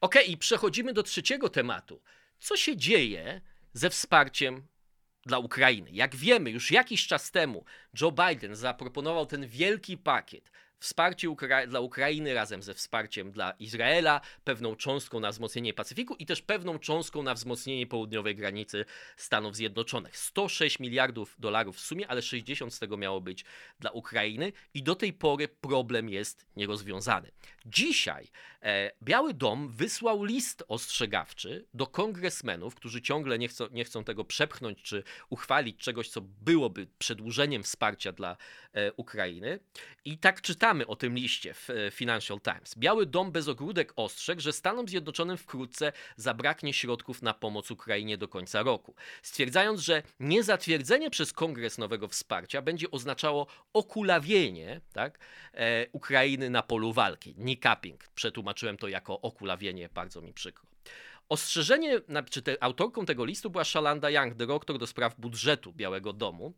Ok, 0.00 0.14
i 0.26 0.36
przechodzimy 0.36 0.92
do 0.92 1.02
trzeciego 1.02 1.48
tematu 1.48 2.00
co 2.38 2.56
się 2.56 2.76
dzieje 2.76 3.40
ze 3.72 3.90
wsparciem 3.90 4.66
dla 5.26 5.38
Ukrainy. 5.38 5.90
Jak 5.92 6.16
wiemy, 6.16 6.50
już 6.50 6.70
jakiś 6.70 7.06
czas 7.06 7.30
temu 7.30 7.64
Joe 8.00 8.12
Biden 8.12 8.56
zaproponował 8.56 9.26
ten 9.26 9.46
wielki 9.46 9.98
pakiet 9.98 10.50
wsparcie 10.78 11.30
Ukra 11.30 11.66
dla 11.66 11.80
Ukrainy 11.80 12.34
razem 12.34 12.62
ze 12.62 12.74
wsparciem 12.74 13.32
dla 13.32 13.50
Izraela, 13.50 14.20
pewną 14.44 14.76
cząstką 14.76 15.20
na 15.20 15.30
wzmocnienie 15.30 15.74
Pacyfiku 15.74 16.14
i 16.14 16.26
też 16.26 16.42
pewną 16.42 16.78
cząstką 16.78 17.22
na 17.22 17.34
wzmocnienie 17.34 17.86
południowej 17.86 18.36
granicy 18.36 18.84
Stanów 19.16 19.56
Zjednoczonych. 19.56 20.16
106 20.18 20.78
miliardów 20.78 21.36
dolarów 21.38 21.76
w 21.76 21.80
sumie, 21.80 22.08
ale 22.08 22.22
60 22.22 22.74
z 22.74 22.78
tego 22.78 22.96
miało 22.96 23.20
być 23.20 23.44
dla 23.80 23.90
Ukrainy 23.90 24.52
i 24.74 24.82
do 24.82 24.94
tej 24.94 25.12
pory 25.12 25.48
problem 25.48 26.08
jest 26.08 26.46
nierozwiązany. 26.56 27.30
Dzisiaj 27.68 28.28
e, 28.62 28.90
Biały 29.02 29.34
Dom 29.34 29.68
wysłał 29.68 30.24
list 30.24 30.64
ostrzegawczy 30.68 31.66
do 31.74 31.86
kongresmenów, 31.86 32.74
którzy 32.74 33.02
ciągle 33.02 33.38
nie 33.38 33.48
chcą, 33.48 33.68
nie 33.70 33.84
chcą 33.84 34.04
tego 34.04 34.24
przepchnąć 34.24 34.82
czy 34.82 35.02
uchwalić 35.30 35.78
czegoś, 35.80 36.08
co 36.08 36.20
byłoby 36.20 36.86
przedłużeniem 36.98 37.62
wsparcia 37.62 38.12
dla 38.12 38.36
e, 38.72 38.92
Ukrainy. 38.92 39.60
I 40.04 40.18
tak 40.18 40.40
czytamy 40.40 40.86
o 40.86 40.96
tym 40.96 41.14
liście 41.14 41.54
w 41.54 41.70
e, 41.70 41.90
Financial 41.90 42.40
Times. 42.40 42.74
Biały 42.78 43.06
Dom 43.06 43.32
bez 43.32 43.48
ogródek 43.48 43.92
ostrzegł, 43.96 44.40
że 44.40 44.52
Stanom 44.52 44.88
Zjednoczonym 44.88 45.36
wkrótce 45.36 45.92
zabraknie 46.16 46.72
środków 46.72 47.22
na 47.22 47.34
pomoc 47.34 47.70
Ukrainie 47.70 48.18
do 48.18 48.28
końca 48.28 48.62
roku, 48.62 48.94
stwierdzając, 49.22 49.80
że 49.80 50.02
niezatwierdzenie 50.20 51.10
przez 51.10 51.32
kongres 51.32 51.78
nowego 51.78 52.08
wsparcia 52.08 52.62
będzie 52.62 52.90
oznaczało 52.90 53.46
okulawienie 53.72 54.80
tak, 54.92 55.18
Ukrainy 55.92 56.50
na 56.50 56.62
polu 56.62 56.92
walki. 56.92 57.34
Nie 57.56 57.60
capping. 57.60 58.08
Przetłumaczyłem 58.14 58.76
to 58.76 58.88
jako 58.88 59.20
okulawienie, 59.20 59.88
bardzo 59.88 60.20
mi 60.20 60.32
przykro. 60.32 60.66
Ostrzeżenie, 61.28 62.00
czy 62.30 62.42
te, 62.42 62.62
autorką 62.62 63.06
tego 63.06 63.24
listu 63.24 63.50
była 63.50 63.64
Shalanda 63.64 64.10
Young, 64.10 64.34
dyrektor 64.34 64.78
do 64.78 64.86
spraw 64.86 65.20
budżetu 65.20 65.72
Białego 65.72 66.12
Domu. 66.12 66.54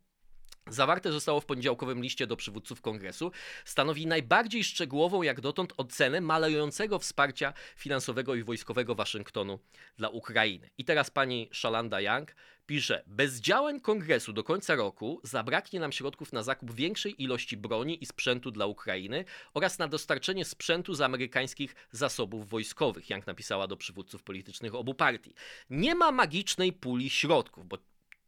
Zawarte 0.70 1.12
zostało 1.12 1.40
w 1.40 1.46
poniedziałkowym 1.46 2.02
liście 2.02 2.26
do 2.26 2.36
przywódców 2.36 2.80
kongresu, 2.80 3.32
stanowi 3.64 4.06
najbardziej 4.06 4.64
szczegółową 4.64 5.22
jak 5.22 5.40
dotąd 5.40 5.72
ocenę 5.76 6.20
malejącego 6.20 6.98
wsparcia 6.98 7.52
finansowego 7.76 8.34
i 8.34 8.42
wojskowego 8.42 8.94
Waszyngtonu 8.94 9.58
dla 9.96 10.08
Ukrainy. 10.08 10.70
I 10.78 10.84
teraz 10.84 11.10
pani 11.10 11.48
Shalanda 11.52 12.00
Young 12.00 12.34
pisze: 12.66 13.02
Bez 13.06 13.40
działań 13.40 13.80
kongresu 13.80 14.32
do 14.32 14.44
końca 14.44 14.74
roku 14.74 15.20
zabraknie 15.22 15.80
nam 15.80 15.92
środków 15.92 16.32
na 16.32 16.42
zakup 16.42 16.74
większej 16.74 17.22
ilości 17.22 17.56
broni 17.56 18.02
i 18.02 18.06
sprzętu 18.06 18.50
dla 18.50 18.66
Ukrainy 18.66 19.24
oraz 19.54 19.78
na 19.78 19.88
dostarczenie 19.88 20.44
sprzętu 20.44 20.94
z 20.94 21.00
amerykańskich 21.00 21.74
zasobów 21.90 22.48
wojskowych, 22.48 23.10
jak 23.10 23.26
napisała 23.26 23.66
do 23.66 23.76
przywódców 23.76 24.22
politycznych 24.22 24.74
obu 24.74 24.94
partii. 24.94 25.34
Nie 25.70 25.94
ma 25.94 26.12
magicznej 26.12 26.72
puli 26.72 27.10
środków, 27.10 27.68
bo 27.68 27.78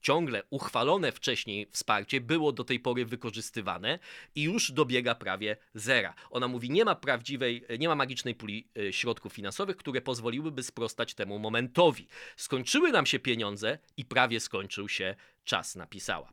ciągle 0.00 0.42
uchwalone 0.50 1.12
wcześniej 1.12 1.66
wsparcie 1.70 2.20
było 2.20 2.52
do 2.52 2.64
tej 2.64 2.80
pory 2.80 3.06
wykorzystywane 3.06 3.98
i 4.34 4.42
już 4.42 4.72
dobiega 4.72 5.14
prawie 5.14 5.56
zera. 5.74 6.14
Ona 6.30 6.48
mówi, 6.48 6.70
nie 6.70 6.84
ma 6.84 6.94
prawdziwej, 6.94 7.64
nie 7.78 7.88
ma 7.88 7.94
magicznej 7.94 8.34
puli 8.34 8.68
e, 8.78 8.92
środków 8.92 9.32
finansowych, 9.32 9.76
które 9.76 10.00
pozwoliłyby 10.00 10.62
sprostać 10.62 11.14
temu 11.14 11.38
momentowi. 11.38 12.06
Skończyły 12.36 12.92
nam 12.92 13.06
się 13.06 13.18
pieniądze 13.18 13.78
i 13.96 14.04
prawie 14.04 14.40
skończył 14.40 14.88
się 14.88 15.16
czas, 15.44 15.76
napisała. 15.76 16.32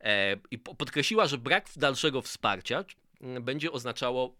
E, 0.00 0.36
I 0.50 0.58
podkreśliła, 0.58 1.26
że 1.26 1.38
brak 1.38 1.66
dalszego 1.76 2.22
wsparcia 2.22 2.84
będzie 3.40 3.72
oznaczało 3.72 4.36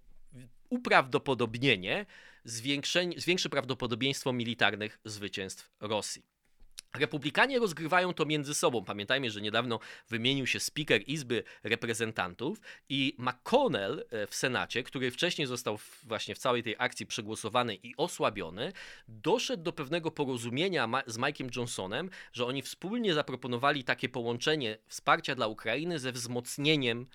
uprawdopodobnienie, 0.69 2.07
zwiększy 3.17 3.49
prawdopodobieństwo 3.51 4.33
militarnych 4.33 4.99
zwycięstw 5.05 5.71
Rosji. 5.81 6.36
Republikanie 6.99 7.59
rozgrywają 7.59 8.15
to 8.15 8.27
między 8.27 8.55
sobą. 8.55 8.85
Pamiętajmy, 8.85 9.31
że 9.31 9.41
niedawno 9.41 9.79
wymienił 10.09 10.47
się 10.47 10.61
speaker 10.61 11.03
Izby 11.07 11.45
Reprezentantów 11.63 12.61
i 12.89 13.17
McConnell 13.19 14.07
e, 14.11 14.27
w 14.27 14.35
Senacie, 14.35 14.83
który 14.83 15.11
wcześniej 15.11 15.47
został 15.47 15.79
właśnie 16.05 16.35
w 16.35 16.39
całej 16.39 16.63
tej 16.63 16.75
akcji 16.79 17.07
przegłosowany 17.07 17.75
i 17.75 17.95
osłabiony, 17.97 18.73
doszedł 19.09 19.63
do 19.63 19.73
pewnego 19.73 20.11
porozumienia 20.11 20.89
z 21.07 21.19
Mike'em 21.19 21.57
Johnsonem, 21.57 22.11
że 22.33 22.47
oni 22.47 22.63
wspólnie 22.63 23.15
zaproponowali 23.15 23.85
takie 23.85 24.09
połączenie 24.09 24.79
wsparcia 24.87 25.35
dla 25.35 25.47
Ukrainy 25.47 25.99
ze 25.99 26.13
wzmocnieniem 26.13 27.07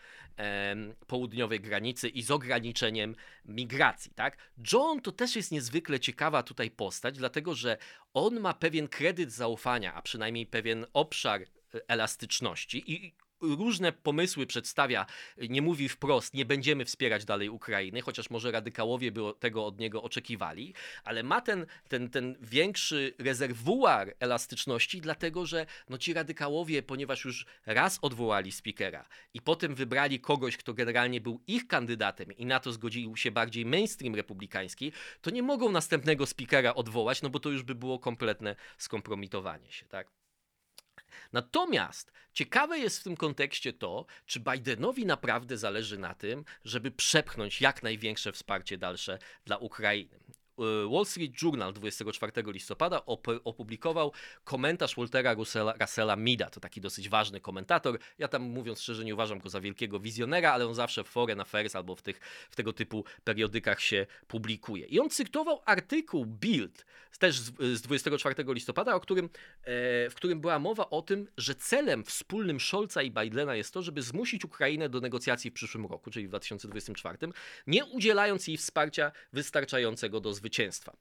południowej 1.07 1.59
granicy 1.59 2.09
i 2.09 2.23
z 2.23 2.31
ograniczeniem 2.31 3.15
migracji. 3.45 4.11
Tak? 4.15 4.38
John 4.73 5.01
to 5.01 5.11
też 5.11 5.35
jest 5.35 5.51
niezwykle 5.51 6.00
ciekawa 6.00 6.43
tutaj 6.43 6.71
postać, 6.71 7.17
dlatego 7.17 7.55
że 7.55 7.77
on 8.13 8.39
ma 8.39 8.53
pewien 8.53 8.88
kredyt 8.88 9.31
zaufania, 9.31 9.93
a 9.93 10.01
przynajmniej 10.01 10.45
pewien 10.45 10.85
obszar 10.93 11.41
e, 11.41 11.47
elastyczności 11.88 12.91
i 12.91 13.13
różne 13.41 13.91
pomysły 13.91 14.45
przedstawia, 14.45 15.05
nie 15.50 15.62
mówi 15.62 15.89
wprost, 15.89 16.33
nie 16.33 16.45
będziemy 16.45 16.86
wspierać 16.86 17.25
dalej 17.25 17.50
Ukrainy, 17.50 18.01
chociaż 18.01 18.29
może 18.29 18.51
radykałowie 18.51 19.12
by 19.12 19.21
tego 19.39 19.65
od 19.65 19.79
niego 19.79 20.03
oczekiwali, 20.03 20.74
ale 21.03 21.24
ma 21.24 21.41
ten, 21.41 21.65
ten, 21.88 22.10
ten 22.10 22.36
większy 22.41 23.13
rezerwuar 23.19 24.15
elastyczności, 24.19 25.01
dlatego 25.01 25.45
że 25.45 25.65
no 25.89 25.98
ci 25.98 26.13
radykałowie, 26.13 26.83
ponieważ 26.83 27.25
już 27.25 27.45
raz 27.65 28.00
odwołali 28.01 28.51
speakera 28.51 29.05
i 29.33 29.41
potem 29.41 29.75
wybrali 29.75 30.19
kogoś, 30.19 30.57
kto 30.57 30.74
generalnie 30.74 31.21
był 31.21 31.41
ich 31.48 31.67
kandydatem 31.67 32.31
i 32.31 32.45
na 32.45 32.60
to 32.60 32.71
zgodził 32.71 33.17
się 33.17 33.31
bardziej 33.31 33.65
mainstream 33.65 34.15
republikański, 34.15 34.91
to 35.21 35.29
nie 35.29 35.43
mogą 35.43 35.71
następnego 35.71 36.25
speakera 36.25 36.75
odwołać, 36.75 37.21
no 37.21 37.29
bo 37.29 37.39
to 37.39 37.50
już 37.50 37.63
by 37.63 37.75
było 37.75 38.00
kompletne 38.00 38.55
skompromitowanie 38.77 39.71
się, 39.71 39.86
tak? 39.86 40.21
Natomiast 41.34 42.12
ciekawe 42.34 42.80
jest 42.80 43.00
w 43.00 43.03
tym 43.03 43.18
kontekście 43.18 43.74
to, 43.74 44.06
czy 44.25 44.39
Bidenowi 44.39 45.06
naprawdę 45.06 45.58
zależy 45.58 45.98
na 45.98 46.15
tym, 46.15 46.46
żeby 46.65 46.91
przepchnąć 46.91 47.62
jak 47.62 47.83
największe 47.83 48.31
wsparcie 48.31 48.77
dalsze 48.77 49.20
dla 49.46 49.57
Ukrainy. 49.57 50.20
E, 50.61 50.89
Wall 50.89 51.05
Street 51.05 51.41
Journal 51.41 51.74
24 51.74 52.31
listopada 52.45 53.05
opublikował 53.43 54.11
komentarz 54.43 54.95
Waltera 54.95 55.33
Russella, 55.33 55.74
Russella 55.81 56.15
Mida. 56.15 56.50
To 56.50 56.59
taki 56.59 56.81
dosyć 56.81 57.09
ważny 57.09 57.41
komentator. 57.41 58.00
Ja 58.19 58.27
tam 58.27 58.41
mówiąc 58.41 58.81
szczerze 58.81 59.05
nie 59.05 59.13
uważam 59.13 59.39
go 59.39 59.50
za 59.50 59.61
wielkiego 59.61 60.00
wizjonera, 60.00 60.51
ale 60.53 60.67
on 60.67 60.75
zawsze 60.75 61.03
w 61.03 61.07
Foreign 61.07 61.41
Affairs 61.41 61.75
albo 61.75 61.95
w, 61.95 62.01
tych, 62.01 62.19
w 62.50 62.55
tego 62.55 62.74
typu 62.74 63.05
periodykach 63.24 63.81
się 63.81 64.07
publikuje. 64.27 64.85
I 64.85 65.00
on 65.00 65.09
cytował 65.09 65.61
artykuł 65.65 66.25
Bild, 66.25 66.85
też 67.21 67.39
z, 67.39 67.51
z 67.77 67.81
24 67.81 68.35
listopada, 68.47 68.95
o 68.95 69.00
którym, 69.00 69.25
e, 69.25 69.29
w 70.09 70.13
którym 70.15 70.41
była 70.41 70.59
mowa 70.59 70.89
o 70.89 71.01
tym, 71.01 71.27
że 71.37 71.55
celem 71.55 72.03
wspólnym 72.03 72.59
Scholza 72.59 73.01
i 73.01 73.11
Bidena 73.11 73.55
jest 73.55 73.74
to, 73.74 73.81
żeby 73.81 74.01
zmusić 74.01 74.45
Ukrainę 74.45 74.89
do 74.89 75.01
negocjacji 75.01 75.51
w 75.51 75.53
przyszłym 75.53 75.85
roku, 75.85 76.11
czyli 76.11 76.25
w 76.25 76.29
2024, 76.29 77.17
nie 77.67 77.85
udzielając 77.85 78.47
jej 78.47 78.57
wsparcia 78.57 79.11
wystarczającego 79.33 80.19
do 80.19 80.33
zwycięstwa 80.33 80.50
zwycięstwa. 80.51 80.98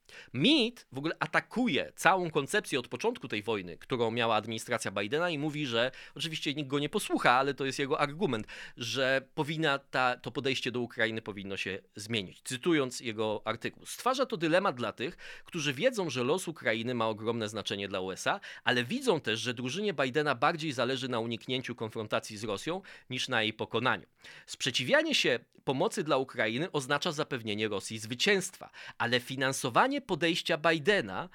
W 0.91 0.97
ogóle 0.97 1.15
atakuje 1.19 1.91
całą 1.95 2.31
koncepcję 2.31 2.79
od 2.79 2.87
początku 2.87 3.27
tej 3.27 3.43
wojny, 3.43 3.77
którą 3.77 4.11
miała 4.11 4.35
administracja 4.35 4.91
Bidena 4.91 5.29
i 5.29 5.37
mówi, 5.37 5.65
że 5.65 5.91
oczywiście 6.15 6.53
nikt 6.53 6.69
go 6.69 6.79
nie 6.79 6.89
posłucha, 6.89 7.31
ale 7.31 7.53
to 7.53 7.65
jest 7.65 7.79
jego 7.79 7.99
argument, 7.99 8.47
że 8.77 9.21
powinna 9.35 9.79
ta, 9.79 10.17
to 10.17 10.31
podejście 10.31 10.71
do 10.71 10.79
Ukrainy 10.79 11.21
powinno 11.21 11.57
się 11.57 11.79
zmienić. 11.95 12.41
Cytując 12.43 12.99
jego 12.99 13.41
artykuł, 13.45 13.85
stwarza 13.85 14.25
to 14.25 14.37
dylemat 14.37 14.75
dla 14.75 14.91
tych, 14.91 15.17
którzy 15.45 15.73
wiedzą, 15.73 16.09
że 16.09 16.23
los 16.23 16.47
Ukrainy 16.47 16.93
ma 16.93 17.07
ogromne 17.07 17.49
znaczenie 17.49 17.87
dla 17.87 17.99
USA, 17.99 18.39
ale 18.63 18.83
widzą 18.83 19.21
też, 19.21 19.39
że 19.39 19.53
drużynie 19.53 19.93
Bidena 19.93 20.35
bardziej 20.35 20.71
zależy 20.71 21.09
na 21.09 21.19
uniknięciu 21.19 21.75
konfrontacji 21.75 22.37
z 22.37 22.43
Rosją 22.43 22.81
niż 23.09 23.29
na 23.29 23.43
jej 23.43 23.53
pokonaniu. 23.53 24.05
Sprzeciwianie 24.45 25.15
się 25.15 25.39
pomocy 25.63 26.03
dla 26.03 26.17
Ukrainy 26.17 26.71
oznacza 26.71 27.11
zapewnienie 27.11 27.67
Rosji 27.67 27.99
zwycięstwa, 27.99 28.69
ale 28.97 29.19
finansowanie 29.31 30.01
podejścia 30.01 30.57
Bidena 30.57 31.29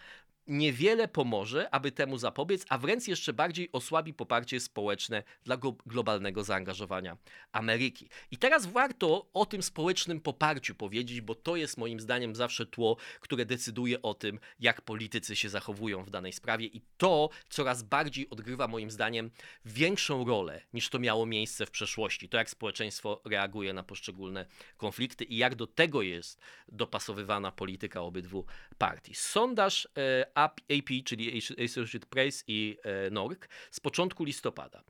niewiele 0.46 1.08
pomoże, 1.08 1.74
aby 1.74 1.92
temu 1.92 2.18
zapobiec, 2.18 2.66
a 2.68 2.78
wręcz 2.78 3.08
jeszcze 3.08 3.32
bardziej 3.32 3.68
osłabi 3.72 4.14
poparcie 4.14 4.60
społeczne 4.60 5.22
dla 5.44 5.56
globalnego 5.86 6.44
zaangażowania 6.44 7.16
Ameryki. 7.52 8.08
I 8.30 8.38
teraz 8.38 8.66
warto 8.66 9.26
o 9.34 9.46
tym 9.46 9.62
społecznym 9.62 10.20
poparciu 10.20 10.74
powiedzieć, 10.74 11.20
bo 11.20 11.34
to 11.34 11.56
jest 11.56 11.78
moim 11.78 12.00
zdaniem 12.00 12.34
zawsze 12.34 12.66
tło, 12.66 12.96
które 13.20 13.46
decyduje 13.46 14.02
o 14.02 14.14
tym, 14.14 14.38
jak 14.60 14.82
politycy 14.82 15.36
się 15.36 15.48
zachowują 15.48 16.04
w 16.04 16.10
danej 16.10 16.32
sprawie 16.32 16.66
i 16.66 16.80
to 16.96 17.30
coraz 17.48 17.82
bardziej 17.82 18.30
odgrywa 18.30 18.68
moim 18.68 18.90
zdaniem 18.90 19.30
większą 19.64 20.24
rolę 20.24 20.60
niż 20.72 20.88
to 20.88 20.98
miało 20.98 21.26
miejsce 21.26 21.66
w 21.66 21.70
przeszłości. 21.70 22.28
To 22.28 22.36
jak 22.36 22.50
społeczeństwo 22.50 23.20
reaguje 23.24 23.72
na 23.72 23.82
poszczególne 23.82 24.46
konflikty 24.76 25.24
i 25.24 25.36
jak 25.36 25.54
do 25.54 25.66
tego 25.66 26.02
jest 26.02 26.40
dopasowywana 26.68 27.52
polityka 27.52 28.00
obydwu 28.00 28.44
partii. 28.78 29.14
Sondaż 29.14 29.88
e, 29.98 30.26
AP, 30.36 30.60
czyli 31.04 31.42
Associated 31.64 32.06
Press 32.06 32.44
i 32.46 32.76
e, 32.82 33.10
NORC 33.10 33.40
z 33.70 33.80
początku 33.80 34.24
listopada. 34.24 34.82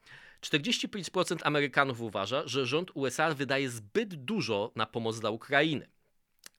45% 0.42 1.38
Amerykanów 1.44 2.00
uważa, 2.00 2.42
że 2.46 2.66
rząd 2.66 2.90
USA 2.94 3.34
wydaje 3.34 3.70
zbyt 3.70 4.14
dużo 4.14 4.72
na 4.76 4.86
pomoc 4.86 5.20
dla 5.20 5.30
Ukrainy. 5.30 5.88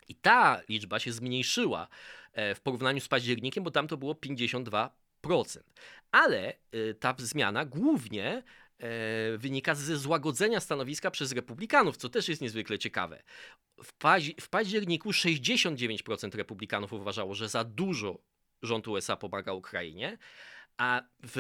I 0.10 0.16
ta 0.16 0.62
liczba 0.70 1.00
się 1.00 1.12
zmniejszyła 1.12 1.88
e, 2.34 2.56
w 2.56 2.62
porównaniu 2.62 3.00
z 3.00 3.08
październikiem, 3.08 3.64
bo 3.64 3.72
tam 3.72 3.88
to 3.88 3.98
było 3.98 4.14
52%. 4.14 4.90
Ale 6.12 6.54
e, 6.72 6.94
ta 6.94 7.16
zmiana 7.18 7.66
głównie 7.66 8.44
wynika 9.38 9.76
ze 9.76 9.98
złagodzenia 9.98 10.60
stanowiska 10.60 11.12
przez 11.12 11.32
republikanów, 11.32 11.98
co 11.98 12.10
też 12.10 12.30
jest 12.30 12.42
niezwykle 12.42 12.80
ciekawe. 12.80 13.24
W, 13.84 13.92
w 14.42 14.50
październiku 14.50 15.10
69% 15.10 16.36
republikanów 16.36 16.94
uważało, 16.94 17.36
że 17.36 17.50
za 17.50 17.64
dużo 17.64 18.20
rząd 18.62 18.88
USA 18.88 19.18
pomaga 19.18 19.54
Ukrainie, 19.54 20.18
a 20.78 21.04
w 21.24 21.38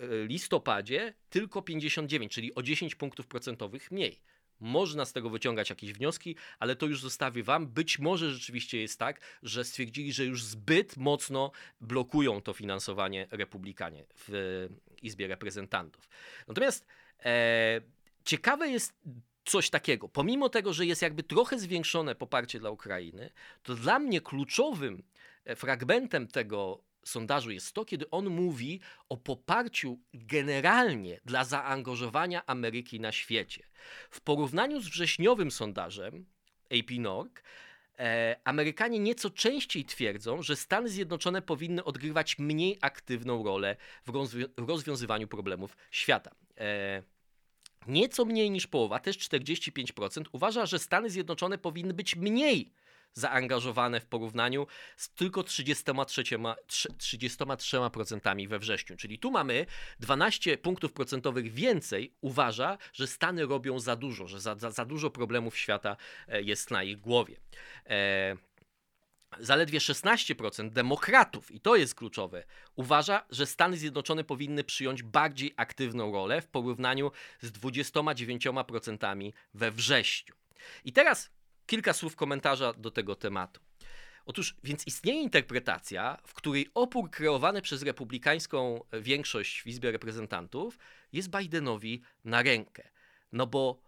e, 0.00 0.26
listopadzie 0.26 1.14
tylko 1.30 1.62
59, 1.62 2.32
czyli 2.32 2.54
o 2.54 2.62
10 2.62 2.94
punktów 2.94 3.26
procentowych 3.26 3.90
mniej. 3.90 4.20
Można 4.60 5.04
z 5.04 5.12
tego 5.12 5.30
wyciągać 5.30 5.70
jakieś 5.70 5.92
wnioski, 5.92 6.36
ale 6.58 6.76
to 6.76 6.86
już 6.86 7.00
zostawię 7.00 7.42
wam. 7.42 7.66
Być 7.66 7.98
może 7.98 8.30
rzeczywiście 8.30 8.80
jest 8.80 8.98
tak, 8.98 9.20
że 9.42 9.64
stwierdzili, 9.64 10.12
że 10.12 10.24
już 10.24 10.44
zbyt 10.44 10.96
mocno 10.96 11.52
blokują 11.80 12.42
to 12.42 12.52
finansowanie 12.52 13.26
republikanie 13.30 14.04
w 14.14 14.68
Izbie 15.02 15.26
Reprezentantów. 15.26 16.08
Natomiast 16.48 16.86
e, 17.24 17.80
ciekawe 18.24 18.68
jest 18.68 18.92
coś 19.44 19.70
takiego. 19.70 20.08
Pomimo 20.08 20.48
tego, 20.48 20.72
że 20.72 20.86
jest 20.86 21.02
jakby 21.02 21.22
trochę 21.22 21.58
zwiększone 21.58 22.14
poparcie 22.14 22.58
dla 22.58 22.70
Ukrainy, 22.70 23.30
to 23.62 23.74
dla 23.74 23.98
mnie 23.98 24.20
kluczowym 24.20 24.94
e, 24.94 25.17
fragmentem 25.56 26.26
tego 26.26 26.82
sondażu 27.04 27.50
jest 27.50 27.72
to, 27.72 27.84
kiedy 27.84 28.10
on 28.10 28.28
mówi 28.30 28.80
o 29.08 29.16
poparciu 29.16 29.98
generalnie 30.14 31.20
dla 31.24 31.44
zaangażowania 31.44 32.46
Ameryki 32.46 33.00
na 33.00 33.12
świecie. 33.12 33.66
W 34.10 34.20
porównaniu 34.20 34.80
z 34.80 34.88
wrześniowym 34.88 35.50
sondażem 35.50 36.26
AP 36.70 36.90
Nork, 36.98 37.42
e, 37.98 38.36
Amerykanie 38.44 38.98
nieco 38.98 39.30
częściej 39.30 39.84
twierdzą, 39.84 40.42
że 40.42 40.56
Stany 40.56 40.88
Zjednoczone 40.88 41.42
powinny 41.42 41.84
odgrywać 41.84 42.38
mniej 42.38 42.78
aktywną 42.80 43.44
rolę 43.44 43.76
w, 44.06 44.12
w 44.58 44.68
rozwiązywaniu 44.68 45.28
problemów 45.28 45.76
świata. 45.90 46.30
E, 46.58 47.02
Nieco 47.86 48.24
mniej 48.24 48.50
niż 48.50 48.66
połowa, 48.66 48.98
też 48.98 49.18
45%, 49.18 50.22
uważa, 50.32 50.66
że 50.66 50.78
Stany 50.78 51.10
Zjednoczone 51.10 51.58
powinny 51.58 51.94
być 51.94 52.16
mniej 52.16 52.72
zaangażowane 53.12 54.00
w 54.00 54.06
porównaniu 54.06 54.66
z 54.96 55.10
tylko 55.10 55.40
33%, 55.40 56.54
33% 56.68 58.48
we 58.48 58.58
wrześniu. 58.58 58.96
Czyli 58.96 59.18
tu 59.18 59.30
mamy 59.30 59.66
12 60.00 60.58
punktów 60.58 60.92
procentowych 60.92 61.52
więcej 61.52 62.14
uważa, 62.20 62.78
że 62.92 63.06
Stany 63.06 63.46
robią 63.46 63.78
za 63.78 63.96
dużo, 63.96 64.26
że 64.26 64.40
za, 64.40 64.56
za, 64.56 64.70
za 64.70 64.84
dużo 64.84 65.10
problemów 65.10 65.56
świata 65.58 65.96
e, 66.28 66.42
jest 66.42 66.70
na 66.70 66.82
ich 66.82 67.00
głowie. 67.00 67.36
E, 67.86 68.36
Zaledwie 69.38 69.78
16% 69.78 70.70
demokratów, 70.70 71.50
i 71.50 71.60
to 71.60 71.76
jest 71.76 71.94
kluczowe, 71.94 72.44
uważa, 72.76 73.26
że 73.30 73.46
Stany 73.46 73.76
Zjednoczone 73.76 74.24
powinny 74.24 74.64
przyjąć 74.64 75.02
bardziej 75.02 75.54
aktywną 75.56 76.12
rolę 76.12 76.42
w 76.42 76.46
porównaniu 76.46 77.10
z 77.40 77.52
29% 77.52 79.32
we 79.54 79.70
wrześniu. 79.70 80.34
I 80.84 80.92
teraz 80.92 81.30
kilka 81.68 81.92
słów 81.92 82.16
komentarza 82.16 82.72
do 82.72 82.90
tego 82.90 83.14
tematu. 83.14 83.60
Otóż, 84.26 84.56
więc 84.64 84.86
istnieje 84.86 85.22
interpretacja, 85.22 86.18
w 86.26 86.34
której 86.34 86.70
opór 86.74 87.10
kreowany 87.10 87.62
przez 87.62 87.82
republikańską 87.82 88.80
większość 88.92 89.62
w 89.62 89.66
Izbie 89.66 89.92
Reprezentantów 89.92 90.78
jest 91.12 91.28
Bidenowi 91.30 92.02
na 92.24 92.42
rękę. 92.42 92.88
No 93.32 93.46
bo 93.46 93.82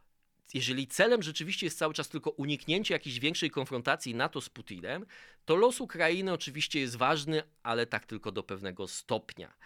jeżeli 0.55 0.87
celem 0.87 1.23
rzeczywiście 1.23 1.66
jest 1.66 1.79
cały 1.79 1.95
czas 1.95 2.09
tylko 2.09 2.31
uniknięcie 2.31 2.95
jakiejś 2.95 3.19
większej 3.19 3.51
konfrontacji 3.51 4.14
NATO 4.14 4.40
z 4.40 4.49
Putinem, 4.49 5.07
to 5.45 5.57
los 5.57 5.81
Ukrainy 5.81 6.33
oczywiście 6.33 6.81
jest 6.81 6.97
ważny, 6.97 7.43
ale 7.62 7.87
tak 7.87 8.07
tylko 8.07 8.33
do 8.33 8.43
pewnego 8.43 8.88
stopnia. 8.88 9.57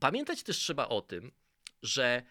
Pamiętać 0.00 0.42
też 0.42 0.56
trzeba 0.56 0.88
o 0.88 1.00
tym, 1.00 1.32
że 1.82 2.22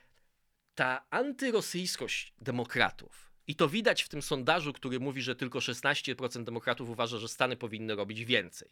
ta 0.76 1.06
antyrosyjskość 1.10 2.34
demokratów, 2.42 3.29
i 3.50 3.56
to 3.56 3.70
widać 3.70 4.04
w 4.04 4.10
tym 4.10 4.22
sondażu, 4.22 4.74
który 4.74 5.00
mówi, 5.00 5.22
że 5.22 5.36
tylko 5.36 5.60
16% 5.60 6.44
demokratów 6.44 6.90
uważa, 6.90 7.18
że 7.18 7.28
Stany 7.28 7.58
powinny 7.58 7.96
robić 7.96 8.26
więcej. 8.26 8.70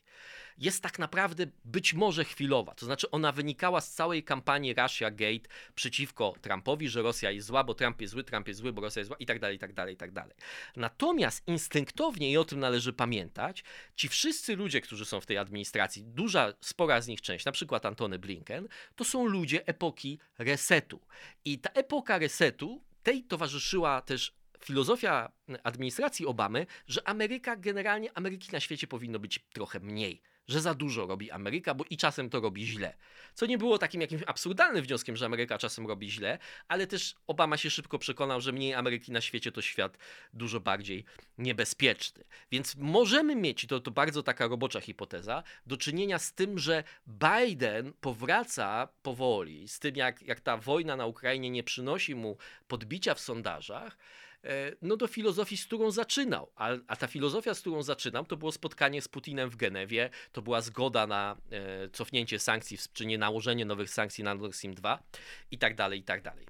Jest 0.58 0.84
tak 0.84 1.00
naprawdę 1.00 1.48
być 1.66 1.94
może 1.94 2.26
chwilowa. 2.26 2.76
To 2.76 2.86
znaczy, 2.86 3.12
ona 3.12 3.32
wynikała 3.32 3.82
z 3.82 3.92
całej 3.92 4.24
kampanii 4.24 4.74
Russia 4.74 5.12
Gate 5.12 5.50
przeciwko 5.76 6.34
Trumpowi, 6.42 6.90
że 6.90 7.02
Rosja 7.02 7.32
jest 7.32 7.48
zła, 7.48 7.64
bo 7.64 7.74
Trump 7.74 8.02
jest 8.02 8.12
zły, 8.14 8.24
Trump 8.24 8.48
jest 8.48 8.60
zły, 8.60 8.74
bo 8.74 8.82
Rosja 8.82 9.00
jest 9.00 9.08
zła 9.08 9.18
i 9.20 9.26
tak 9.26 9.40
dalej, 9.40 9.56
i 9.56 9.60
tak 9.60 9.74
dalej, 9.74 9.94
i 9.94 9.98
tak 9.98 10.12
dalej. 10.12 10.36
Natomiast 10.76 11.48
instynktownie, 11.48 12.32
i 12.32 12.38
o 12.38 12.46
tym 12.46 12.60
należy 12.60 12.94
pamiętać, 12.94 13.64
ci 13.96 14.08
wszyscy 14.08 14.56
ludzie, 14.56 14.82
którzy 14.82 15.06
są 15.06 15.22
w 15.22 15.26
tej 15.26 15.38
administracji, 15.38 16.04
duża, 16.04 16.54
spora 16.62 17.02
z 17.02 17.08
nich 17.08 17.22
część, 17.22 17.46
na 17.46 17.52
przykład 17.52 17.86
Antony 17.86 18.20
Blinken, 18.20 18.68
to 18.96 19.04
są 19.04 19.26
ludzie 19.26 19.68
epoki 19.68 20.20
resetu. 20.38 21.00
I 21.46 21.60
ta 21.60 21.70
epoka 21.70 22.18
resetu 22.18 22.82
tej 23.04 23.24
towarzyszyła 23.24 24.02
też 24.02 24.38
filozofia 24.64 25.32
administracji 25.64 26.26
Obamy, 26.26 26.66
że 26.88 27.08
Ameryka 27.08 27.56
generalnie, 27.56 28.18
Ameryki 28.18 28.52
na 28.52 28.60
świecie 28.60 28.88
powinno 28.88 29.20
być 29.20 29.40
trochę 29.54 29.80
mniej 29.80 30.22
że 30.48 30.62
za 30.62 30.74
dużo 30.74 31.08
robi 31.08 31.32
Ameryka, 31.32 31.74
bo 31.74 31.86
i 31.90 31.98
czasem 31.98 32.30
to 32.30 32.40
robi 32.40 32.68
źle. 32.68 32.94
Co 33.34 33.46
nie 33.46 33.58
było 33.58 33.78
takim 33.78 34.02
jakimś 34.02 34.24
absurdalnym 34.28 34.84
wnioskiem, 34.84 35.16
że 35.16 35.26
Ameryka 35.26 35.58
czasem 35.58 35.88
robi 35.88 36.12
źle, 36.12 36.38
ale 36.68 36.88
też 36.88 37.16
Obama 37.28 37.58
się 37.58 37.70
szybko 37.70 38.00
przekonał, 38.00 38.42
że 38.42 38.52
mniej 38.52 38.74
Ameryki 38.74 39.12
na 39.12 39.22
świecie 39.22 39.52
to 39.52 39.62
świat 39.62 39.98
dużo 40.34 40.60
bardziej 40.60 41.06
niebezpieczny. 41.38 42.24
Więc 42.52 42.76
możemy 42.76 43.36
mieć, 43.36 43.68
to, 43.68 43.80
to 43.80 43.92
bardzo 43.92 44.24
taka 44.24 44.48
robocza 44.48 44.82
hipoteza, 44.82 45.44
do 45.66 45.78
czynienia 45.78 46.20
z 46.20 46.34
tym, 46.34 46.60
że 46.60 46.84
Biden 47.08 47.94
powraca 48.02 48.88
powoli, 49.02 49.68
z 49.68 49.80
tym 49.80 49.96
jak, 49.96 50.22
jak 50.22 50.40
ta 50.40 50.58
wojna 50.58 50.96
na 50.96 51.06
Ukrainie 51.06 51.50
nie 51.50 51.64
przynosi 51.64 52.16
mu 52.16 52.38
podbicia 52.68 53.16
w 53.16 53.20
sondażach, 53.20 53.98
no 54.82 54.98
do 54.98 55.08
filozofii, 55.08 55.58
z 55.58 55.66
którą 55.66 55.92
zaczynał. 55.92 56.52
A, 56.56 56.70
a, 56.88 56.96
ta 56.96 57.08
filozofia, 57.08 57.54
z 57.54 57.62
którą 57.62 57.84
zaczynał, 57.84 58.26
to 58.26 58.38
było 58.38 58.52
spotkanie 58.52 59.02
z 59.02 59.08
Putinem 59.08 59.50
w 59.50 59.56
Genewie, 59.56 60.10
to 60.32 60.42
była 60.42 60.62
zgoda 60.62 61.08
na 61.08 61.38
e, 61.52 61.90
cofnięcie 61.90 62.40
sankcji, 62.40 62.78
czy 62.94 63.06
nie 63.06 63.18
nałożenie 63.18 63.66
nowych 63.66 63.90
sankcji 63.90 64.24
na 64.24 64.36
Nord 64.36 64.56
Stream 64.56 64.76
2 64.76 65.04
i 65.52 65.58
tak 65.58 65.76
dalej, 65.76 66.00
i 66.00 66.04
tak 66.04 66.22
dalej. 66.22 66.46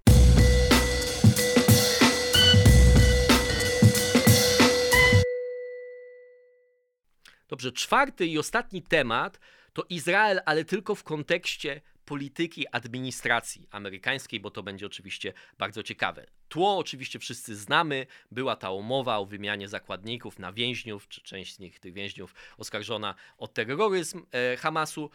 Dobrze, 7.47 7.71
czwarty 7.71 8.25
i 8.25 8.37
ostatni 8.37 8.81
temat 8.81 9.39
to 9.73 9.83
Izrael, 9.89 10.41
ale 10.45 10.65
tylko 10.65 10.95
w 10.95 11.03
kontekście 11.03 11.81
polityki 12.07 12.67
administracji 12.71 13.67
amerykańskiej, 13.71 14.39
bo 14.39 14.51
to 14.51 14.63
będzie 14.63 14.85
oczywiście 14.85 15.33
bardzo 15.57 15.83
ciekawe. 15.83 16.25
Tło 16.49 16.77
oczywiście 16.77 17.19
wszyscy 17.19 17.55
znamy, 17.55 18.05
była 18.31 18.55
ta 18.55 18.71
umowa 18.71 19.17
o 19.17 19.25
wymianie 19.25 19.67
zakładników 19.67 20.39
na 20.39 20.53
więźniów, 20.53 21.07
czy 21.07 21.21
część 21.21 21.55
z 21.55 21.59
nich, 21.59 21.79
tych 21.79 21.93
więźniów 21.93 22.35
oskarżona 22.57 23.15
o 23.37 23.47
terroryzm 23.47 24.25
e, 24.31 24.57
Hamasu 24.57 25.09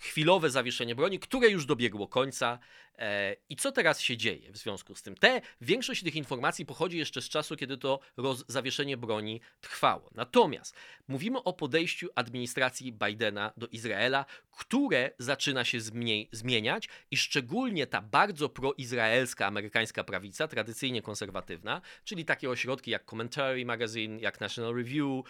chwilowe 0.00 0.50
zawieszenie 0.50 0.94
broni, 0.94 1.18
które 1.18 1.48
już 1.48 1.66
dobiegło 1.66 2.08
końca. 2.08 2.58
E, 2.98 3.36
I 3.48 3.56
co 3.56 3.72
teraz 3.72 4.00
się 4.00 4.16
dzieje 4.16 4.52
w 4.52 4.56
związku 4.56 4.94
z 4.94 5.02
tym? 5.02 5.14
Te, 5.14 5.40
większość 5.60 6.02
tych 6.02 6.16
informacji 6.16 6.66
pochodzi 6.66 6.98
jeszcze 6.98 7.22
z 7.22 7.28
czasu, 7.28 7.56
kiedy 7.56 7.78
to 7.78 8.00
roz, 8.16 8.44
zawieszenie 8.48 8.96
broni 8.96 9.40
trwało. 9.60 10.10
Natomiast 10.14 10.76
mówimy 11.08 11.42
o 11.42 11.52
podejściu 11.52 12.08
administracji 12.14 12.92
Bidena 12.92 13.52
do 13.56 13.66
Izraela, 13.66 14.24
które 14.50 15.10
zaczyna 15.18 15.64
się 15.64 15.80
zmieni 15.80 16.28
zmieniać 16.32 16.88
i 17.10 17.16
szczególnie 17.16 17.86
ta 17.86 18.02
bardzo 18.02 18.48
proizraelska 18.48 19.46
amerykańska 19.46 20.04
prawica, 20.04 20.48
tradycyjnie 20.48 21.02
konserwatywna, 21.02 21.80
czyli 22.04 22.24
takie 22.24 22.50
ośrodki 22.50 22.90
jak 22.90 23.04
Commentary 23.04 23.64
Magazine, 23.64 24.20
jak 24.20 24.40
National 24.40 24.74
Review, 24.74 25.24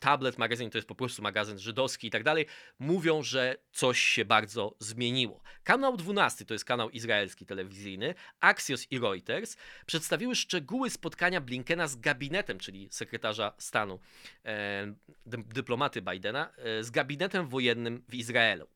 tablet 0.00 0.38
magazyn 0.38 0.70
to 0.70 0.78
jest 0.78 0.88
po 0.88 0.94
prostu 0.94 1.22
magazyn 1.22 1.58
żydowski 1.58 2.06
i 2.06 2.10
tak 2.10 2.22
dalej, 2.22 2.46
mówią, 2.78 3.22
że 3.22 3.56
coś 3.72 4.00
się 4.00 4.24
bardzo 4.24 4.76
zmieniło. 4.78 5.42
Kanał 5.64 5.96
12, 5.96 6.44
to 6.44 6.54
jest 6.54 6.64
kanał 6.64 6.90
izraelski 6.90 7.46
telewizyjny, 7.46 8.14
Axios 8.40 8.92
i 8.92 8.98
Reuters 8.98 9.56
przedstawiły 9.86 10.34
szczegóły 10.34 10.90
spotkania 10.90 11.40
Blinkena 11.40 11.88
z 11.88 11.96
gabinetem, 11.96 12.58
czyli 12.58 12.88
sekretarza 12.90 13.52
stanu, 13.58 14.00
e, 14.44 14.94
dyplomaty 15.26 16.02
Bidena, 16.02 16.52
e, 16.56 16.84
z 16.84 16.90
gabinetem 16.90 17.48
wojennym 17.48 18.02
w 18.08 18.14
Izraelu. 18.14 18.66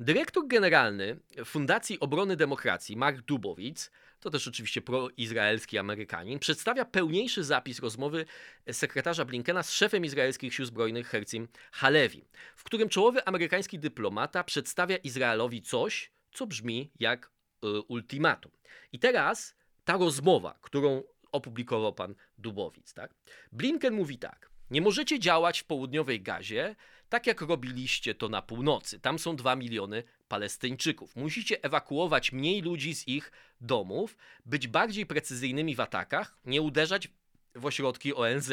Dyrektor 0.00 0.46
generalny 0.46 1.16
Fundacji 1.44 2.00
Obrony 2.00 2.36
Demokracji, 2.36 2.96
Mark 2.96 3.20
Dubowicz, 3.20 3.90
to 4.22 4.30
też 4.30 4.48
oczywiście 4.48 4.82
proizraelski 4.82 5.78
Amerykanin, 5.78 6.38
przedstawia 6.38 6.84
pełniejszy 6.84 7.44
zapis 7.44 7.80
rozmowy 7.80 8.24
sekretarza 8.72 9.24
Blinkena 9.24 9.62
z 9.62 9.72
szefem 9.72 10.04
izraelskich 10.04 10.54
sił 10.54 10.64
zbrojnych 10.64 11.08
Hercim 11.08 11.48
Halevi, 11.72 12.24
w 12.56 12.64
którym 12.64 12.88
czołowy 12.88 13.24
amerykański 13.24 13.78
dyplomata 13.78 14.44
przedstawia 14.44 14.96
Izraelowi 14.96 15.62
coś, 15.62 16.12
co 16.32 16.46
brzmi 16.46 16.90
jak 17.00 17.30
y, 17.64 17.68
ultimatum. 17.88 18.52
I 18.92 18.98
teraz 18.98 19.54
ta 19.84 19.96
rozmowa, 19.96 20.58
którą 20.60 21.02
opublikował 21.32 21.94
pan 21.94 22.14
Dubowicz, 22.38 22.92
tak? 22.92 23.14
Blinken 23.52 23.94
mówi 23.94 24.18
tak. 24.18 24.51
Nie 24.72 24.80
możecie 24.80 25.18
działać 25.18 25.60
w 25.60 25.64
południowej 25.64 26.20
Gazie, 26.20 26.76
tak 27.08 27.26
jak 27.26 27.40
robiliście 27.40 28.14
to 28.14 28.28
na 28.28 28.42
północy. 28.42 29.00
Tam 29.00 29.18
są 29.18 29.36
2 29.36 29.56
miliony 29.56 30.02
Palestyńczyków. 30.28 31.16
Musicie 31.16 31.64
ewakuować 31.64 32.32
mniej 32.32 32.62
ludzi 32.62 32.94
z 32.94 33.08
ich 33.08 33.32
domów, 33.60 34.16
być 34.46 34.68
bardziej 34.68 35.06
precyzyjnymi 35.06 35.74
w 35.74 35.80
atakach, 35.80 36.36
nie 36.44 36.62
uderzać 36.62 37.08
w 37.54 37.66
ośrodki 37.66 38.14
ONZ 38.14 38.52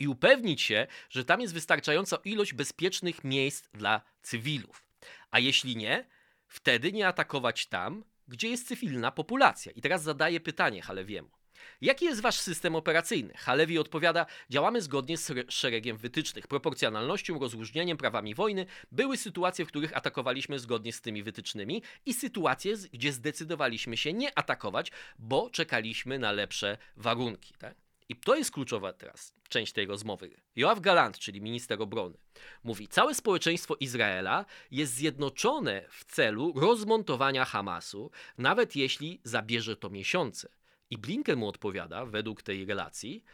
i 0.00 0.08
upewnić 0.08 0.62
się, 0.62 0.86
że 1.10 1.24
tam 1.24 1.40
jest 1.40 1.54
wystarczająca 1.54 2.16
ilość 2.24 2.54
bezpiecznych 2.54 3.24
miejsc 3.24 3.68
dla 3.74 4.00
cywilów. 4.22 4.84
A 5.30 5.38
jeśli 5.38 5.76
nie, 5.76 6.06
wtedy 6.48 6.92
nie 6.92 7.08
atakować 7.08 7.66
tam, 7.66 8.04
gdzie 8.28 8.48
jest 8.48 8.68
cywilna 8.68 9.10
populacja. 9.10 9.72
I 9.72 9.80
teraz 9.80 10.02
zadaję 10.02 10.40
pytanie 10.40 10.82
Halewiemu. 10.82 11.41
Jaki 11.80 12.04
jest 12.04 12.20
wasz 12.20 12.38
system 12.38 12.76
operacyjny? 12.76 13.34
Halewi 13.36 13.78
odpowiada: 13.78 14.26
Działamy 14.50 14.82
zgodnie 14.82 15.16
z 15.16 15.32
szeregiem 15.48 15.96
wytycznych, 15.96 16.46
proporcjonalnością, 16.46 17.38
rozróżnieniem, 17.38 17.96
prawami 17.96 18.34
wojny. 18.34 18.66
Były 18.92 19.16
sytuacje, 19.16 19.64
w 19.64 19.68
których 19.68 19.96
atakowaliśmy 19.96 20.58
zgodnie 20.58 20.92
z 20.92 21.00
tymi 21.00 21.22
wytycznymi 21.22 21.82
i 22.06 22.14
sytuacje, 22.14 22.74
gdzie 22.92 23.12
zdecydowaliśmy 23.12 23.96
się 23.96 24.12
nie 24.12 24.38
atakować, 24.38 24.92
bo 25.18 25.50
czekaliśmy 25.50 26.18
na 26.18 26.32
lepsze 26.32 26.78
warunki. 26.96 27.54
Tak? 27.58 27.74
I 28.08 28.16
to 28.16 28.34
jest 28.34 28.50
kluczowa 28.50 28.92
teraz 28.92 29.34
część 29.48 29.72
tej 29.72 29.86
rozmowy. 29.86 30.30
Joachim 30.56 30.82
Galant, 30.82 31.18
czyli 31.18 31.40
minister 31.40 31.82
obrony, 31.82 32.18
mówi: 32.64 32.88
Całe 32.88 33.14
społeczeństwo 33.14 33.76
Izraela 33.80 34.44
jest 34.70 34.94
zjednoczone 34.94 35.84
w 35.90 36.04
celu 36.04 36.52
rozmontowania 36.56 37.44
Hamasu, 37.44 38.10
nawet 38.38 38.76
jeśli 38.76 39.20
zabierze 39.24 39.76
to 39.76 39.90
miesiące. 39.90 40.48
I 40.92 40.98
Blinken 40.98 41.38
mu 41.38 41.48
odpowiada, 41.48 42.06
według 42.06 42.42
tej 42.42 42.64
relacji, 42.64 43.24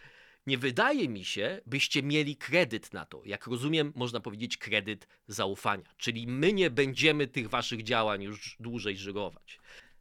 nie 0.46 0.58
wydaje 0.58 1.08
mi 1.08 1.24
się, 1.24 1.60
byście 1.66 2.02
mieli 2.02 2.36
kredyt 2.36 2.92
na 2.92 3.04
to. 3.04 3.22
Jak 3.24 3.46
rozumiem, 3.46 3.92
można 3.94 4.20
powiedzieć 4.20 4.56
kredyt 4.56 5.08
zaufania. 5.28 5.94
Czyli 5.96 6.26
my 6.26 6.52
nie 6.52 6.70
będziemy 6.70 7.26
tych 7.26 7.48
waszych 7.48 7.82
działań 7.82 8.22
już 8.22 8.56
dłużej 8.60 8.96
żyrować. 8.96 9.60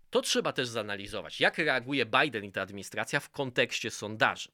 To 0.09 0.21
trzeba 0.21 0.53
też 0.53 0.67
zanalizować, 0.67 1.39
jak 1.39 1.57
reaguje 1.57 2.05
Biden 2.05 2.43
i 2.43 2.51
ta 2.51 2.61
administracja 2.61 3.19
w 3.19 3.29
kontekście 3.29 3.91
sondaży. 3.91 4.49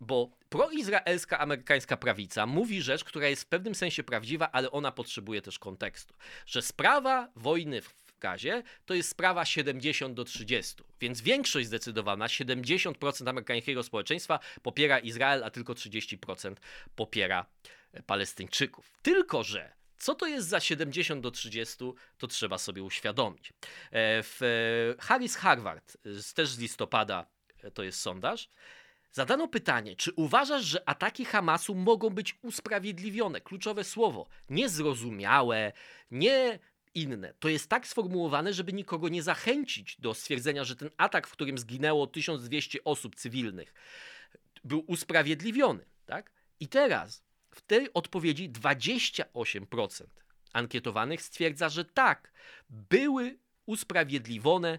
Bo 0.00 0.30
proizraelska 0.48 1.38
amerykańska 1.38 1.96
prawica 1.96 2.46
mówi 2.46 2.82
rzecz, 2.82 3.04
która 3.04 3.28
jest 3.28 3.42
w 3.42 3.46
pewnym 3.46 3.74
sensie 3.74 4.02
prawdziwa, 4.02 4.52
ale 4.52 4.70
ona 4.70 4.92
potrzebuje 4.92 5.42
też 5.42 5.58
kontekstu. 5.58 6.14
Że 6.46 6.62
sprawa 6.62 7.28
wojny 7.36 7.82
w 7.82 7.94
To 8.86 8.94
jest 8.94 9.08
sprawa 9.08 9.44
70 9.44 10.14
do 10.14 10.24
30. 10.24 10.74
Więc 11.00 11.20
większość 11.20 11.66
zdecydowana, 11.66 12.26
70% 12.26 13.28
amerykańskiego 13.28 13.82
społeczeństwa 13.82 14.38
popiera 14.62 14.98
Izrael, 14.98 15.44
a 15.44 15.50
tylko 15.50 15.72
30% 15.72 16.54
popiera 16.96 17.46
Palestyńczyków. 18.06 18.98
Tylko, 19.02 19.42
że 19.42 19.72
co 19.98 20.14
to 20.14 20.26
jest 20.26 20.48
za 20.48 20.60
70 20.60 21.20
do 21.20 21.30
30, 21.30 21.76
to 22.18 22.26
trzeba 22.26 22.58
sobie 22.58 22.82
uświadomić. 22.82 23.48
E, 23.50 23.52
w 24.22 24.94
Harris 25.00 25.36
Harvard, 25.36 25.96
też 26.34 26.48
z 26.48 26.58
listopada, 26.58 27.26
e, 27.62 27.70
to 27.70 27.82
jest 27.82 28.00
sondaż, 28.00 28.48
zadano 29.12 29.48
pytanie, 29.48 29.96
czy 29.96 30.12
uważasz, 30.16 30.64
że 30.64 30.88
ataki 30.88 31.24
Hamasu 31.24 31.74
mogą 31.74 32.10
być 32.10 32.38
usprawiedliwione? 32.42 33.40
Kluczowe 33.40 33.84
słowo, 33.84 34.26
niezrozumiałe, 34.50 35.72
nie 36.10 36.58
inne. 36.94 37.34
To 37.40 37.48
jest 37.48 37.68
tak 37.68 37.86
sformułowane, 37.86 38.52
żeby 38.52 38.72
nikogo 38.72 39.08
nie 39.08 39.22
zachęcić 39.22 40.00
do 40.00 40.14
stwierdzenia, 40.14 40.64
że 40.64 40.76
ten 40.76 40.90
atak, 40.96 41.26
w 41.26 41.32
którym 41.32 41.58
zginęło 41.58 42.06
1200 42.06 42.84
osób 42.84 43.14
cywilnych, 43.14 43.74
był 44.64 44.84
usprawiedliwiony. 44.86 45.84
Tak? 46.06 46.30
I 46.60 46.68
teraz 46.68 47.24
w 47.50 47.62
tej 47.62 47.92
odpowiedzi 47.94 48.50
28% 48.50 50.06
ankietowanych 50.52 51.22
stwierdza, 51.22 51.68
że 51.68 51.84
tak, 51.84 52.32
były 52.70 53.38
usprawiedliwione 53.66 54.78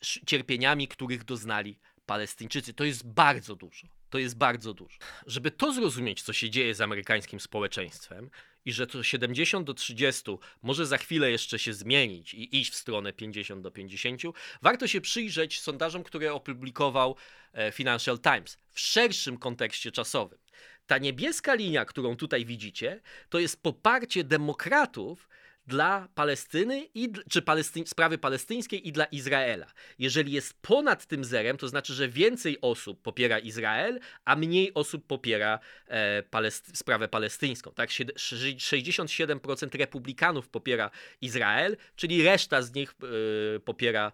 cierpieniami, 0.00 0.88
których 0.88 1.24
doznali 1.24 1.78
Palestyńczycy. 2.06 2.74
To 2.74 2.84
jest 2.84 3.06
bardzo 3.06 3.56
dużo. 3.56 3.86
To 4.10 4.18
jest 4.18 4.36
bardzo 4.36 4.74
dużo. 4.74 4.98
Żeby 5.26 5.50
to 5.50 5.72
zrozumieć, 5.72 6.22
co 6.22 6.32
się 6.32 6.50
dzieje 6.50 6.74
z 6.74 6.80
amerykańskim 6.80 7.40
społeczeństwem 7.40 8.30
i 8.66 8.72
że 8.72 8.86
to 8.86 9.02
70 9.02 9.66
do 9.66 9.74
30 9.74 10.22
może 10.62 10.86
za 10.86 10.98
chwilę 10.98 11.30
jeszcze 11.30 11.58
się 11.58 11.74
zmienić 11.74 12.34
i 12.34 12.60
iść 12.60 12.72
w 12.72 12.76
stronę 12.76 13.12
50 13.12 13.62
do 13.62 13.70
50, 13.70 14.22
warto 14.62 14.86
się 14.86 15.00
przyjrzeć 15.00 15.60
sondażom, 15.60 16.02
które 16.02 16.34
opublikował 16.34 17.16
e, 17.52 17.72
Financial 17.72 18.18
Times 18.18 18.58
w 18.70 18.80
szerszym 18.80 19.38
kontekście 19.38 19.92
czasowym. 19.92 20.38
Ta 20.86 20.98
niebieska 20.98 21.54
linia, 21.54 21.84
którą 21.84 22.16
tutaj 22.16 22.44
widzicie, 22.44 23.00
to 23.28 23.38
jest 23.38 23.62
poparcie 23.62 24.24
demokratów 24.24 25.28
dla 25.66 26.08
Palestyny, 26.14 26.88
i, 26.94 27.12
czy 27.30 27.42
Palesty, 27.42 27.82
sprawy 27.86 28.18
palestyńskiej 28.18 28.88
i 28.88 28.92
dla 28.92 29.04
Izraela. 29.04 29.66
Jeżeli 29.98 30.32
jest 30.32 30.54
ponad 30.62 31.06
tym 31.06 31.24
zerem, 31.24 31.56
to 31.56 31.68
znaczy, 31.68 31.94
że 31.94 32.08
więcej 32.08 32.60
osób 32.60 33.02
popiera 33.02 33.38
Izrael, 33.38 34.00
a 34.24 34.36
mniej 34.36 34.74
osób 34.74 35.06
popiera 35.06 35.58
e, 35.86 36.22
palest, 36.22 36.78
sprawę 36.78 37.08
palestyńską. 37.08 37.72
Tak? 37.72 37.90
67% 37.90 39.78
republikanów 39.78 40.48
popiera 40.48 40.90
Izrael, 41.20 41.76
czyli 41.96 42.22
reszta 42.22 42.62
z 42.62 42.74
nich 42.74 42.94
e, 43.56 43.60
popiera 43.60 44.12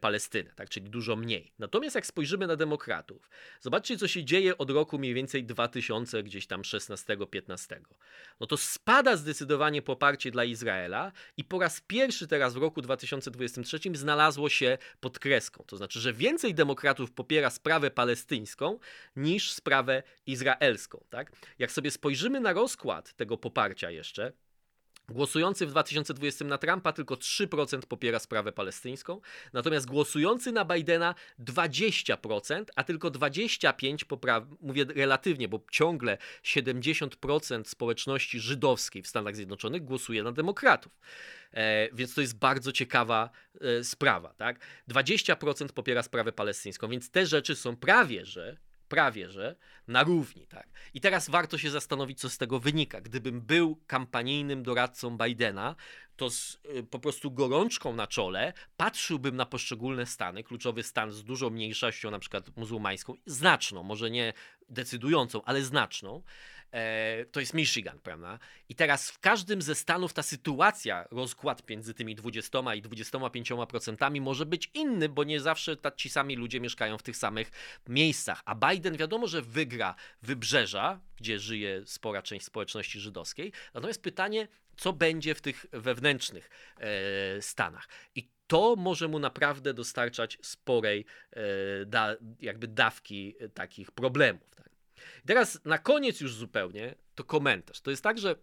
Palestynę, 0.00 0.50
tak, 0.56 0.68
czyli 0.68 0.90
dużo 0.90 1.16
mniej. 1.16 1.52
Natomiast 1.58 1.94
jak 1.94 2.06
spojrzymy 2.06 2.46
na 2.46 2.56
demokratów, 2.56 3.30
zobaczcie, 3.60 3.96
co 3.96 4.08
się 4.08 4.24
dzieje 4.24 4.58
od 4.58 4.70
roku 4.70 4.98
mniej 4.98 5.14
więcej 5.14 5.44
2000, 5.44 6.22
gdzieś 6.22 6.46
tam 6.46 6.62
16-15. 6.62 7.80
No 8.40 8.46
to 8.46 8.56
spada 8.56 9.16
zdecydowanie 9.16 9.82
poparcie 9.82 10.30
dla 10.30 10.44
Izraela 10.44 11.12
i 11.36 11.44
po 11.44 11.58
raz 11.58 11.80
pierwszy 11.80 12.26
teraz 12.26 12.54
w 12.54 12.56
roku 12.56 12.82
2023 12.82 13.78
znalazło 13.94 14.48
się 14.48 14.78
pod 15.00 15.18
kreską. 15.18 15.64
To 15.66 15.76
znaczy, 15.76 16.00
że 16.00 16.12
więcej 16.12 16.54
demokratów 16.54 17.12
popiera 17.12 17.50
sprawę 17.50 17.90
palestyńską 17.90 18.78
niż 19.16 19.52
sprawę 19.52 20.02
izraelską. 20.26 21.04
Tak? 21.10 21.32
Jak 21.58 21.72
sobie 21.72 21.90
spojrzymy 21.90 22.40
na 22.40 22.52
rozkład 22.52 23.14
tego 23.14 23.36
poparcia 23.36 23.90
jeszcze, 23.90 24.32
Głosujący 25.08 25.66
w 25.66 25.70
2020 25.70 26.44
na 26.44 26.58
Trumpa 26.58 26.92
tylko 26.92 27.14
3% 27.14 27.80
popiera 27.80 28.18
sprawę 28.18 28.52
palestyńską, 28.52 29.20
natomiast 29.52 29.86
głosujący 29.86 30.52
na 30.52 30.64
Bidena 30.64 31.14
20%, 31.40 32.64
a 32.76 32.84
tylko 32.84 33.10
25% 33.10 34.04
popra- 34.04 34.46
mówię 34.60 34.84
relatywnie, 34.94 35.48
bo 35.48 35.60
ciągle 35.70 36.18
70% 36.42 37.64
społeczności 37.64 38.40
żydowskiej 38.40 39.02
w 39.02 39.08
Stanach 39.08 39.36
Zjednoczonych 39.36 39.84
głosuje 39.84 40.22
na 40.22 40.32
demokratów. 40.32 40.92
E, 41.52 41.88
więc 41.92 42.14
to 42.14 42.20
jest 42.20 42.38
bardzo 42.38 42.72
ciekawa 42.72 43.30
e, 43.60 43.84
sprawa. 43.84 44.34
Tak? 44.34 44.60
20% 44.88 45.68
popiera 45.72 46.02
sprawę 46.02 46.32
palestyńską, 46.32 46.88
więc 46.88 47.10
te 47.10 47.26
rzeczy 47.26 47.56
są 47.56 47.76
prawie 47.76 48.26
że 48.26 48.67
prawie 48.88 49.30
że 49.30 49.56
na 49.88 50.02
równi. 50.02 50.46
Tak? 50.46 50.68
I 50.94 51.00
teraz 51.00 51.30
warto 51.30 51.58
się 51.58 51.70
zastanowić, 51.70 52.20
co 52.20 52.30
z 52.30 52.38
tego 52.38 52.60
wynika. 52.60 53.00
Gdybym 53.00 53.40
był 53.40 53.76
kampanijnym 53.86 54.62
doradcą 54.62 55.18
Bidena, 55.18 55.76
to 56.16 56.30
z 56.30 56.60
y, 56.76 56.82
po 56.82 56.98
prostu 56.98 57.30
gorączką 57.30 57.94
na 57.94 58.06
czole 58.06 58.52
patrzyłbym 58.76 59.36
na 59.36 59.46
poszczególne 59.46 60.06
stany, 60.06 60.44
kluczowy 60.44 60.82
stan 60.82 61.12
z 61.12 61.24
dużą 61.24 61.50
mniejszością, 61.50 62.10
na 62.10 62.18
przykład 62.18 62.56
muzułmańską, 62.56 63.14
znaczną, 63.26 63.82
może 63.82 64.10
nie 64.10 64.32
decydującą, 64.68 65.44
ale 65.44 65.62
znaczną, 65.62 66.22
to 67.32 67.40
jest 67.40 67.54
Michigan, 67.54 67.98
prawda? 67.98 68.38
I 68.68 68.74
teraz 68.74 69.10
w 69.10 69.18
każdym 69.18 69.62
ze 69.62 69.74
stanów 69.74 70.12
ta 70.12 70.22
sytuacja, 70.22 71.08
rozkład 71.10 71.68
między 71.68 71.94
tymi 71.94 72.14
20 72.14 72.74
i 72.74 72.82
25% 72.82 74.20
może 74.20 74.46
być 74.46 74.70
inny, 74.74 75.08
bo 75.08 75.24
nie 75.24 75.40
zawsze 75.40 75.76
ci 75.96 76.10
sami 76.10 76.36
ludzie 76.36 76.60
mieszkają 76.60 76.98
w 76.98 77.02
tych 77.02 77.16
samych 77.16 77.50
miejscach. 77.88 78.42
A 78.44 78.54
Biden 78.54 78.96
wiadomo, 78.96 79.26
że 79.26 79.42
wygra 79.42 79.94
wybrzeża, 80.22 81.00
gdzie 81.16 81.38
żyje 81.38 81.82
spora 81.86 82.22
część 82.22 82.46
społeczności 82.46 83.00
żydowskiej. 83.00 83.52
Natomiast 83.74 84.02
pytanie, 84.02 84.48
co 84.76 84.92
będzie 84.92 85.34
w 85.34 85.40
tych 85.40 85.66
wewnętrznych 85.72 86.50
e, 86.78 87.42
stanach. 87.42 87.88
I 88.14 88.28
to 88.46 88.76
może 88.76 89.08
mu 89.08 89.18
naprawdę 89.18 89.74
dostarczać 89.74 90.38
sporej 90.42 91.04
e, 91.32 91.40
da, 91.86 92.16
jakby 92.40 92.68
dawki 92.68 93.34
takich 93.54 93.90
problemów. 93.90 94.54
Tak? 94.56 94.67
Teraz 95.26 95.60
na 95.64 95.78
koniec 95.78 96.20
już 96.20 96.34
zupełnie 96.34 96.94
to 97.14 97.24
komentarz. 97.24 97.80
To 97.80 97.90
jest 97.90 98.02
tak, 98.02 98.18
że 98.18 98.36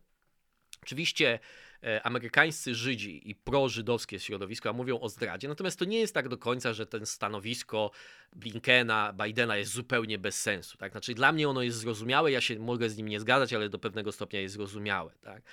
oczywiście 0.84 1.40
e, 1.84 2.06
amerykańscy 2.06 2.76
Żydzi 2.76 3.30
i 3.30 3.36
prożydowskie 3.36 4.20
środowiska 4.20 4.74
mówią 4.74 5.00
o 5.00 5.10
zdradzie, 5.10 5.48
natomiast 5.48 5.80
to 5.80 5.86
nie 5.86 6.00
jest 6.00 6.14
tak 6.14 6.30
do 6.30 6.38
końca, 6.38 6.74
że 6.74 6.86
ten 6.86 7.06
stanowisko 7.06 7.92
Blinkena, 8.36 9.14
Bidena 9.24 9.58
jest 9.58 9.72
zupełnie 9.72 10.18
bez 10.18 10.42
sensu. 10.42 10.78
Tak? 10.78 10.92
Znaczy 10.92 11.14
dla 11.14 11.32
mnie 11.32 11.50
ono 11.50 11.62
jest 11.62 11.78
zrozumiałe, 11.78 12.32
ja 12.32 12.42
się 12.42 12.60
mogę 12.60 12.90
z 12.90 12.98
nim 12.98 13.08
nie 13.08 13.20
zgadzać, 13.20 13.54
ale 13.54 13.70
do 13.70 13.80
pewnego 13.80 14.12
stopnia 14.12 14.42
jest 14.42 14.56
zrozumiałe. 14.56 15.12
Tak? 15.22 15.44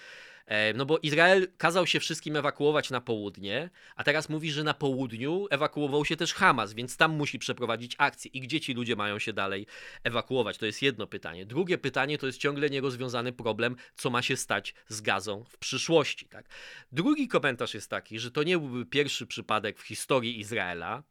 No 0.75 0.87
bo 0.87 0.99
Izrael 0.99 1.49
kazał 1.59 1.87
się 1.87 2.01
wszystkim 2.01 2.37
ewakuować 2.37 2.91
na 2.91 3.01
południe, 3.01 3.71
a 3.97 4.05
teraz 4.05 4.29
mówi, 4.29 4.53
że 4.53 4.65
na 4.65 4.75
południu 4.75 5.47
ewakuował 5.51 6.05
się 6.05 6.17
też 6.17 6.35
Hamas, 6.35 6.73
więc 6.73 6.97
tam 6.97 7.13
musi 7.13 7.39
przeprowadzić 7.39 7.95
akcję. 7.99 8.31
I 8.35 8.41
gdzie 8.41 8.61
ci 8.61 8.75
ludzie 8.75 8.97
mają 8.97 9.19
się 9.19 9.33
dalej 9.33 9.67
ewakuować? 10.05 10.59
To 10.59 10.67
jest 10.67 10.83
jedno 10.83 11.07
pytanie. 11.07 11.47
Drugie 11.47 11.79
pytanie 11.79 12.19
to 12.19 12.27
jest 12.27 12.39
ciągle 12.39 12.71
nierozwiązany 12.71 13.33
problem, 13.33 13.77
co 13.95 14.11
ma 14.11 14.23
się 14.23 14.37
stać 14.37 14.75
z 14.89 15.01
gazą 15.01 15.45
w 15.45 15.59
przyszłości. 15.59 16.29
Tak? 16.29 16.49
Drugi 16.93 17.29
komentarz 17.29 17.75
jest 17.75 17.91
taki, 17.91 18.19
że 18.19 18.31
to 18.31 18.43
nie 18.43 18.59
byłby 18.59 18.87
pierwszy 18.87 19.27
przypadek 19.27 19.79
w 19.79 19.83
historii 19.83 20.41
Izraela, 20.41 21.03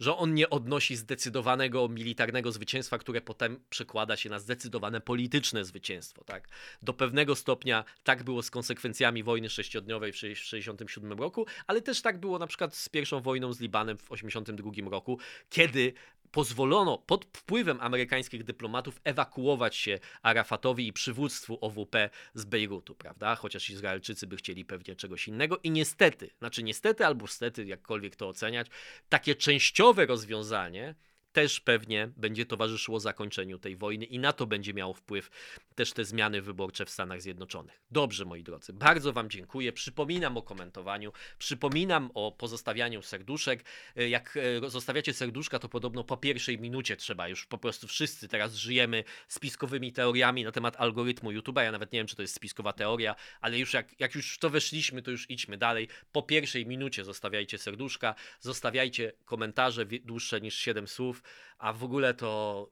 że 0.00 0.16
on 0.16 0.34
nie 0.34 0.50
odnosi 0.50 0.96
zdecydowanego 0.96 1.88
militarnego 1.88 2.52
zwycięstwa, 2.52 2.98
które 2.98 3.20
potem 3.20 3.60
przekłada 3.70 4.16
się 4.16 4.30
na 4.30 4.38
zdecydowane 4.38 5.00
polityczne 5.00 5.64
zwycięstwo. 5.64 6.24
Tak? 6.24 6.48
Do 6.82 6.92
pewnego 6.92 7.36
stopnia 7.36 7.84
tak 8.04 8.22
było 8.22 8.42
z 8.42 8.50
konsekwencjami 8.50 9.22
wojny 9.22 9.50
sześciodniowej 9.50 10.12
w 10.12 10.14
1967 10.14 11.18
roku, 11.18 11.46
ale 11.66 11.82
też 11.82 12.02
tak 12.02 12.20
było 12.20 12.38
na 12.38 12.46
przykład 12.46 12.76
z 12.76 12.88
pierwszą 12.88 13.20
wojną 13.20 13.52
z 13.52 13.60
Libanem 13.60 13.96
w 13.96 14.02
1982 14.02 14.90
roku, 14.90 15.18
kiedy 15.50 15.92
pozwolono 16.34 16.98
pod 16.98 17.24
wpływem 17.24 17.78
amerykańskich 17.80 18.44
dyplomatów 18.44 19.00
ewakuować 19.04 19.76
się 19.76 19.98
Arafatowi 20.22 20.86
i 20.86 20.92
przywództwu 20.92 21.58
OWP 21.60 22.10
z 22.34 22.44
Bejrutu, 22.44 22.94
prawda? 22.94 23.36
Chociaż 23.36 23.70
Izraelczycy 23.70 24.26
by 24.26 24.36
chcieli 24.36 24.64
pewnie 24.64 24.96
czegoś 24.96 25.28
innego 25.28 25.58
i 25.62 25.70
niestety, 25.70 26.30
znaczy 26.38 26.62
niestety 26.62 27.06
albo 27.06 27.26
stety, 27.26 27.64
jakkolwiek 27.64 28.16
to 28.16 28.28
oceniać, 28.28 28.66
takie 29.08 29.34
częściowe 29.34 30.06
rozwiązanie 30.06 30.94
też 31.34 31.60
pewnie 31.60 32.08
będzie 32.16 32.46
towarzyszyło 32.46 33.00
zakończeniu 33.00 33.58
tej 33.58 33.76
wojny 33.76 34.04
i 34.04 34.18
na 34.18 34.32
to 34.32 34.46
będzie 34.46 34.74
miało 34.74 34.94
wpływ 34.94 35.30
też 35.74 35.92
te 35.92 36.04
zmiany 36.04 36.42
wyborcze 36.42 36.84
w 36.86 36.90
Stanach 36.90 37.22
Zjednoczonych. 37.22 37.82
Dobrze, 37.90 38.24
moi 38.24 38.42
drodzy, 38.42 38.72
bardzo 38.72 39.12
Wam 39.12 39.30
dziękuję. 39.30 39.72
Przypominam 39.72 40.36
o 40.36 40.42
komentowaniu, 40.42 41.12
przypominam 41.38 42.10
o 42.14 42.32
pozostawianiu 42.32 43.02
serduszek. 43.02 43.64
E, 43.96 44.08
jak 44.08 44.38
e, 44.64 44.70
zostawiacie 44.70 45.12
serduszka, 45.12 45.58
to 45.58 45.68
podobno 45.68 46.04
po 46.04 46.16
pierwszej 46.16 46.58
minucie 46.58 46.96
trzeba 46.96 47.28
już 47.28 47.46
po 47.46 47.58
prostu 47.58 47.88
wszyscy 47.88 48.28
teraz 48.28 48.54
żyjemy 48.54 49.04
spiskowymi 49.28 49.92
teoriami 49.92 50.44
na 50.44 50.52
temat 50.52 50.76
algorytmu 50.76 51.30
YouTube'a. 51.30 51.62
Ja 51.62 51.72
nawet 51.72 51.92
nie 51.92 52.00
wiem, 52.00 52.06
czy 52.06 52.16
to 52.16 52.22
jest 52.22 52.34
spiskowa 52.34 52.72
teoria, 52.72 53.14
ale 53.40 53.58
już 53.58 53.72
jak, 53.72 54.00
jak 54.00 54.14
już 54.14 54.34
w 54.34 54.38
to 54.38 54.50
weszliśmy, 54.50 55.02
to 55.02 55.10
już 55.10 55.30
idźmy 55.30 55.58
dalej. 55.58 55.88
Po 56.12 56.22
pierwszej 56.22 56.66
minucie 56.66 57.04
zostawiajcie 57.04 57.58
serduszka, 57.58 58.14
zostawiajcie 58.40 59.12
komentarze 59.24 59.86
dłuższe 59.86 60.40
niż 60.40 60.54
7 60.54 60.88
słów 60.88 61.23
a 61.58 61.72
w 61.72 61.84
ogóle 61.84 62.14
to 62.14 62.70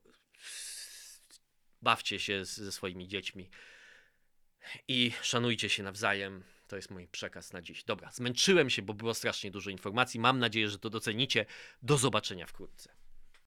bawcie 1.83 2.19
się 2.19 2.45
z, 2.45 2.57
ze 2.57 2.73
swoimi 2.73 3.09
dziećmi 3.09 3.51
i 4.89 5.13
szanujcie 5.23 5.69
się 5.69 5.83
nawzajem. 5.83 6.45
To 6.67 6.77
jest 6.77 6.91
mój 6.91 7.09
przekaz 7.09 7.53
na 7.53 7.63
dziś. 7.63 7.85
Dobra, 7.85 8.11
zmęczyłem 8.11 8.71
się, 8.71 8.83
bo 8.83 8.95
było 8.95 9.15
strasznie 9.15 9.51
dużo 9.51 9.71
informacji. 9.71 10.21
Mam 10.21 10.39
nadzieję, 10.39 10.69
że 10.69 10.79
to 10.79 10.91
docenicie. 10.91 11.47
Do 11.83 11.99
zobaczenia 11.99 12.47
wkrótce. 12.47 13.02